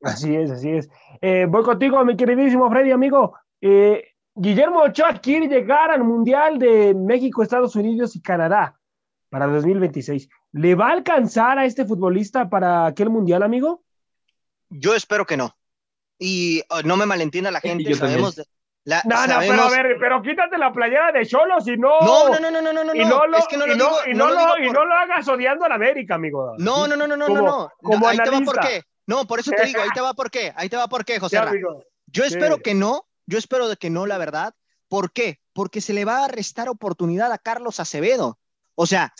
[0.02, 0.88] Así es, así es.
[1.20, 3.34] Eh, voy contigo, mi queridísimo Freddy, amigo.
[3.60, 4.04] Eh,
[4.34, 8.78] Guillermo Ochoa quiere llegar al Mundial de México, Estados Unidos y Canadá
[9.28, 10.28] para 2026.
[10.52, 13.82] ¿Le va a alcanzar a este futbolista para aquel Mundial, amigo?
[14.68, 15.54] Yo espero que no.
[16.24, 18.44] Y oh, no me malentienda la gente, sabemos, de,
[18.84, 22.00] no, no, pero a ver, pero quítate la playera de Cholo, si no.
[22.00, 22.94] No, no, no, no, no, no.
[22.94, 24.84] Y no lo, es que no lo y no, digo, y no, lo, y no
[24.84, 26.54] lo hagas odiando a la América, amigo.
[26.58, 27.70] No, no, no, no, no, no, no.
[27.80, 28.82] Como ahí te va por qué.
[29.06, 30.52] No, por eso te digo, ahí te va por qué.
[30.56, 31.40] Ahí te va por qué, José.
[32.06, 34.54] yo espero que no, yo espero de que no, la verdad.
[34.88, 35.40] ¿Por qué?
[35.52, 38.38] Porque se le va a restar oportunidad a Carlos Acevedo.
[38.74, 39.12] O sea,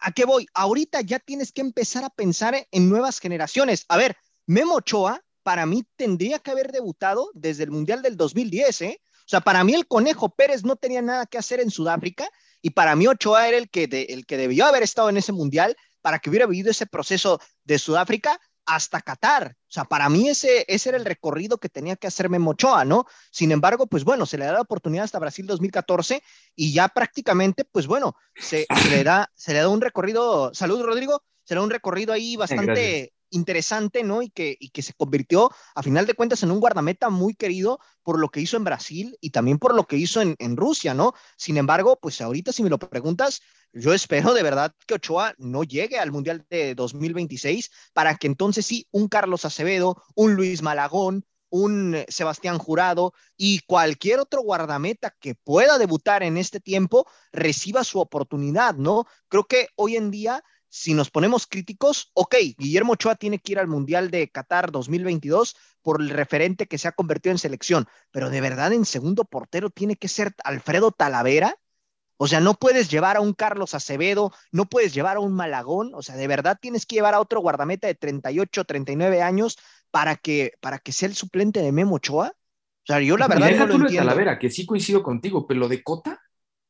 [0.00, 0.46] ¿a, ¿a, qué voy?
[0.54, 3.84] Ahorita ya tienes que empezar a pensar en nuevas generaciones.
[3.88, 8.82] A ver, Memo Ochoa para mí tendría que haber debutado desde el Mundial del 2010,
[8.82, 9.00] ¿eh?
[9.00, 12.28] O sea, para mí el Conejo Pérez no tenía nada que hacer en Sudáfrica
[12.60, 15.74] y para mí Ochoa era el que, el que debió haber estado en ese Mundial
[16.02, 19.56] para que hubiera vivido ese proceso de Sudáfrica hasta Qatar.
[19.56, 23.06] O sea, para mí ese, ese era el recorrido que tenía que hacerme Mochoa, ¿no?
[23.30, 26.22] Sin embargo, pues bueno, se le da la oportunidad hasta Brasil 2014
[26.56, 31.22] y ya prácticamente, pues bueno, se, le, da, se le da un recorrido, salud Rodrigo,
[31.42, 34.22] se le da un recorrido ahí bastante interesante, ¿no?
[34.22, 37.78] Y que, y que se convirtió, a final de cuentas, en un guardameta muy querido
[38.02, 40.94] por lo que hizo en Brasil y también por lo que hizo en, en Rusia,
[40.94, 41.12] ¿no?
[41.36, 43.40] Sin embargo, pues ahorita si me lo preguntas,
[43.72, 48.66] yo espero de verdad que Ochoa no llegue al Mundial de 2026 para que entonces
[48.66, 55.34] sí, un Carlos Acevedo, un Luis Malagón, un Sebastián Jurado y cualquier otro guardameta que
[55.34, 59.06] pueda debutar en este tiempo reciba su oportunidad, ¿no?
[59.28, 63.58] Creo que hoy en día si nos ponemos críticos, ok, Guillermo Ochoa tiene que ir
[63.58, 68.30] al Mundial de Qatar 2022 por el referente que se ha convertido en selección, pero
[68.30, 71.56] de verdad en segundo portero tiene que ser Alfredo Talavera.
[72.20, 75.94] O sea, no puedes llevar a un Carlos Acevedo, no puedes llevar a un Malagón,
[75.94, 79.56] o sea, de verdad tienes que llevar a otro guardameta de 38, 39 años
[79.90, 82.32] para que, para que sea el suplente de Memo Ochoa.
[82.34, 84.08] O sea, yo la verdad no lo entiendo.
[84.08, 86.20] Talavera, que sí coincido contigo, pero lo de Cota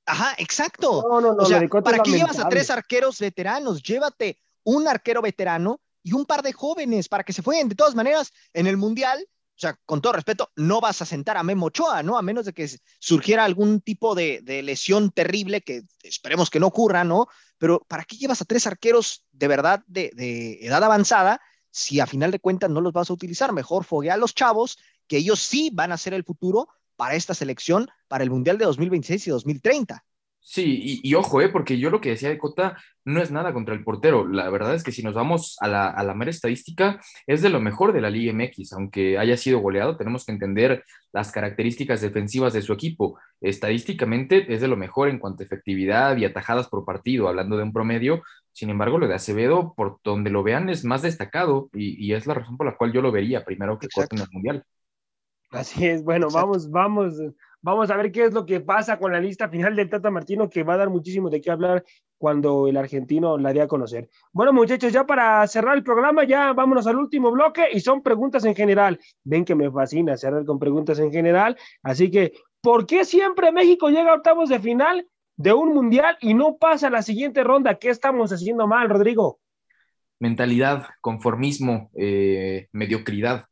[0.09, 1.05] Ajá, exacto.
[1.07, 3.83] No, no, no, o sea, ¿para qué llevas a tres arqueros veteranos?
[3.83, 7.69] Llévate un arquero veterano y un par de jóvenes para que se jueguen.
[7.69, 11.37] De todas maneras, en el Mundial, o sea, con todo respeto, no vas a sentar
[11.37, 12.17] a Memo Ochoa, ¿no?
[12.17, 17.05] A menos de que surgiera algún tipo de, lesión terrible, que esperemos que no ocurra,
[17.05, 17.27] ¿no?
[17.59, 21.41] Pero ¿para qué llevas a tres arqueros de verdad de, de edad avanzada
[21.71, 23.53] si a final de cuentas no los vas a utilizar?
[23.53, 26.69] Mejor foguea a los chavos, que ellos sí van a ser el futuro
[26.99, 30.05] para esta selección para el Mundial de 2026 y 2030.
[30.41, 33.75] Sí, y, ojo, eh, porque yo lo que decía de Cota no es nada contra
[33.75, 34.27] el portero.
[34.27, 37.51] La verdad es que si nos vamos a la, a la mera estadística, es de
[37.51, 38.73] lo mejor de la Liga MX.
[38.73, 43.19] Aunque haya sido goleado, tenemos que entender las características defensivas de su equipo.
[43.43, 47.65] Estadísticamente es de lo mejor en cuanto a efectividad y atajadas por partido, hablando de
[47.65, 48.23] un promedio.
[48.53, 52.35] Sin embargo, lo de Acevedo, por donde lo vean, es más destacado y, es la
[52.35, 54.65] razón por la cual yo lo vería primero que Cota en el Mundial.
[55.51, 57.15] Así es, bueno, vamos, vamos,
[57.63, 60.51] vamos a ver qué es lo que pasa con la lista final del Tata Martino,
[60.51, 61.85] que va a dar muchísimo de qué hablar
[62.19, 64.11] cuando el argentino la dé a conocer.
[64.31, 68.45] Bueno, muchachos, ya para cerrar el programa, ya vámonos al último bloque y son preguntas
[68.45, 69.01] en general.
[69.25, 73.89] Ven que me fascina cerrar con preguntas en general, así que, ¿por qué siempre México
[73.89, 77.77] llega a octavos de final de un mundial y no pasa a la siguiente ronda?
[77.77, 79.41] ¿Qué estamos haciendo mal, Rodrigo?
[80.19, 83.47] Mentalidad, conformismo, eh, mediocridad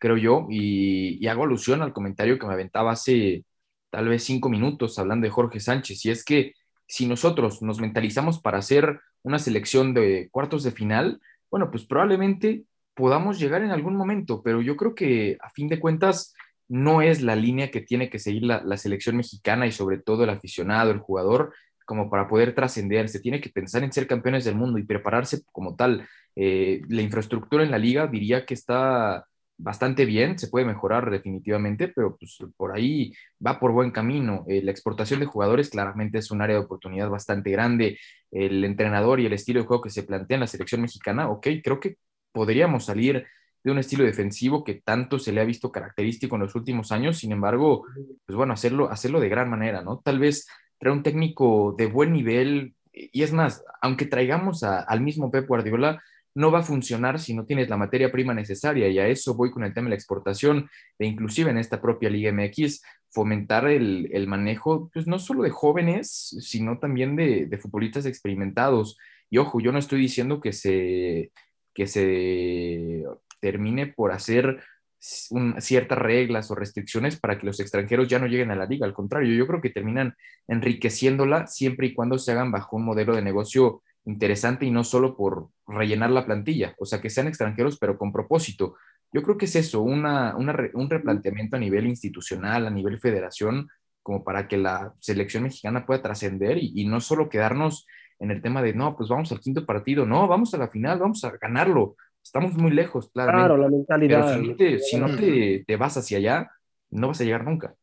[0.00, 3.44] creo yo, y, hago alusión al comentario que me aventaba hace
[3.90, 6.54] tal vez cinco minutos hablando de Jorge Sánchez, y es que
[6.88, 11.20] si nosotros nos mentalizamos para hacer una selección de cuartos de final,
[11.50, 15.78] bueno, pues probablemente podamos llegar en algún momento, pero yo creo que a fin de
[15.78, 16.34] cuentas
[16.68, 20.30] no es la línea que tiene que seguir la, selección mexicana y sobre todo el
[20.30, 21.52] aficionado, el jugador,
[21.84, 23.08] como para poder trascender.
[23.08, 26.08] Se tiene que pensar en ser campeones del mundo y prepararse como tal.
[26.36, 29.26] Eh, la infraestructura en la liga diría que está
[29.62, 33.12] bastante bien, se puede mejorar definitivamente, pero pues por ahí
[33.44, 34.44] va por buen camino.
[34.48, 37.98] Eh, la exportación de jugadores claramente es un área de oportunidad bastante grande.
[38.30, 41.46] El entrenador y el estilo de juego que se plantea en la selección mexicana, ok,
[41.62, 41.96] creo que
[42.32, 43.26] podríamos salir
[43.62, 47.18] de un estilo defensivo que tanto se le ha visto característico en los últimos años,
[47.18, 47.84] sin embargo,
[48.24, 50.00] pues bueno, hacerlo, hacerlo de gran manera, ¿no?
[50.02, 50.46] Tal vez
[50.78, 56.02] traer un técnico de buen nivel, y es más, aunque traigamos al mismo Pep Guardiola,
[56.34, 59.50] no va a funcionar si no tienes la materia prima necesaria y a eso voy
[59.50, 60.68] con el tema de la exportación
[60.98, 66.36] e inclusive en esta propia Liga MX fomentar el, manejo pues no solo de jóvenes
[66.40, 68.96] sino también de, futbolistas experimentados
[69.28, 71.32] y ojo yo no estoy diciendo que se
[71.74, 73.04] que se
[73.40, 74.60] termine por hacer
[75.00, 78.84] ciertas reglas o restricciones para que los extranjeros ya no lleguen a la liga.
[78.84, 80.14] Al contrario, yo creo que terminan
[80.46, 85.16] enriqueciéndola siempre y cuando se hagan bajo un modelo de negocio interesante y no solo
[85.16, 88.76] por rellenar la plantilla, o sea, que sean extranjeros pero con propósito.
[89.12, 93.68] Yo creo que es eso, una, un replanteamiento a nivel institucional, a nivel federación,
[94.02, 97.86] como para que la selección mexicana pueda trascender y, no solo quedarnos
[98.18, 100.98] en el tema de, no, pues vamos al quinto partido, no, vamos a la final,
[100.98, 101.96] vamos a ganarlo.
[102.22, 104.38] Estamos muy lejos, Claro, la mentalidad.
[104.80, 106.50] si, no, te, te, vas hacia allá,
[106.90, 107.74] no vas a llegar nunca.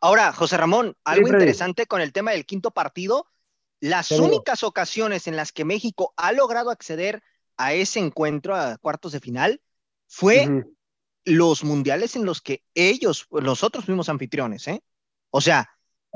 [0.00, 3.26] Ahora, José Ramón, algo interesante con el tema del quinto partido
[3.82, 7.20] las únicas ocasiones en las que México ha logrado acceder
[7.56, 9.60] a ese encuentro, a cuartos de final,
[10.06, 10.48] fue
[11.24, 14.84] los mundiales en los que ellos, nosotros fuimos anfitriones, ¿eh?
[15.30, 15.68] O sea,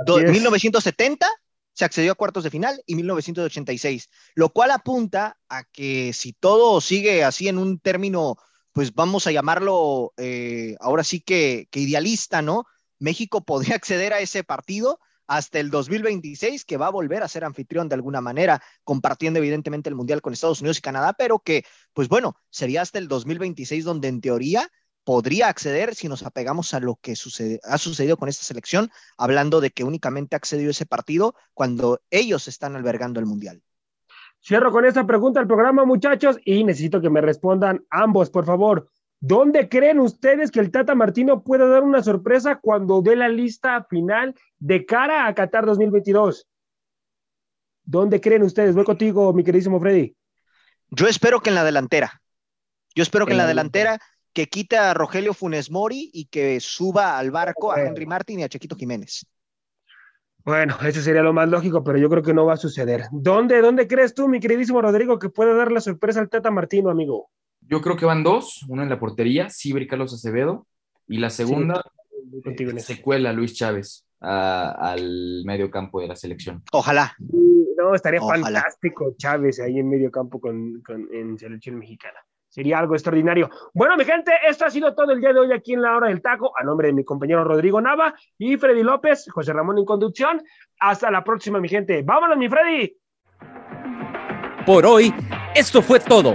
[0.07, 1.29] 1970
[1.73, 6.81] se accedió a cuartos de final y 1986, lo cual apunta a que si todo
[6.81, 8.37] sigue así en un término,
[8.71, 12.65] pues vamos a llamarlo eh, ahora sí que, que idealista, ¿no?
[13.01, 17.45] México podría acceder a ese partido hasta el 2026, que va a volver a ser
[17.45, 21.65] anfitrión de alguna manera, compartiendo evidentemente el Mundial con Estados Unidos y Canadá, pero que,
[21.93, 24.71] pues bueno, sería hasta el 2026 donde en teoría
[25.05, 29.61] podría acceder si nos apegamos a lo que sucede, ha sucedido con esta selección, hablando
[29.61, 33.63] de que únicamente ha accedido ese partido cuando ellos están albergando el Mundial.
[34.43, 38.91] Cierro con esta pregunta al programa, muchachos, y necesito que me respondan ambos, por favor.
[39.21, 43.85] ¿Dónde creen ustedes que el Tata Martino pueda dar una sorpresa cuando dé la lista
[43.89, 46.47] final de cara a Qatar 2022?
[47.85, 48.75] ¿Dónde creen ustedes?
[48.75, 50.15] Voy contigo, mi queridísimo Freddy.
[50.91, 52.21] Yo espero que en la delantera.
[52.95, 53.99] Yo espero que en la delantera
[54.33, 58.43] que quite a Rogelio Funes Mori y que suba al barco a Henry Martin y
[58.43, 59.27] a Chiquito Jiménez.
[60.45, 63.07] Bueno, eso sería lo más lógico, pero yo creo que no va a suceder.
[63.11, 66.91] ¿Dónde, dónde crees tú, mi queridísimo Rodrigo, que pueda dar la sorpresa al Tata Martino,
[66.91, 67.31] amigo?
[67.69, 70.67] Yo creo que van dos, una en la portería, Sibri Carlos Acevedo,
[71.09, 71.83] y la segunda
[72.45, 76.63] eh, se cuela Luis Chávez al medio campo de la selección.
[76.73, 77.15] Ojalá.
[77.19, 82.19] No, estaría fantástico Chávez ahí en medio campo con, en selección mexicana.
[82.49, 83.51] Sería algo extraordinario.
[83.75, 86.09] Bueno, mi gente, esto ha sido todo el día de hoy aquí en la hora
[86.09, 89.85] del taco, a nombre de mi compañero Rodrigo Nava y Freddy López, José Ramón en
[89.85, 90.43] conducción.
[90.81, 92.03] Hasta la próxima, mi gente.
[92.03, 92.97] Vámonos, mi Freddy.
[94.65, 95.13] Por hoy,
[95.55, 96.35] esto fue todo.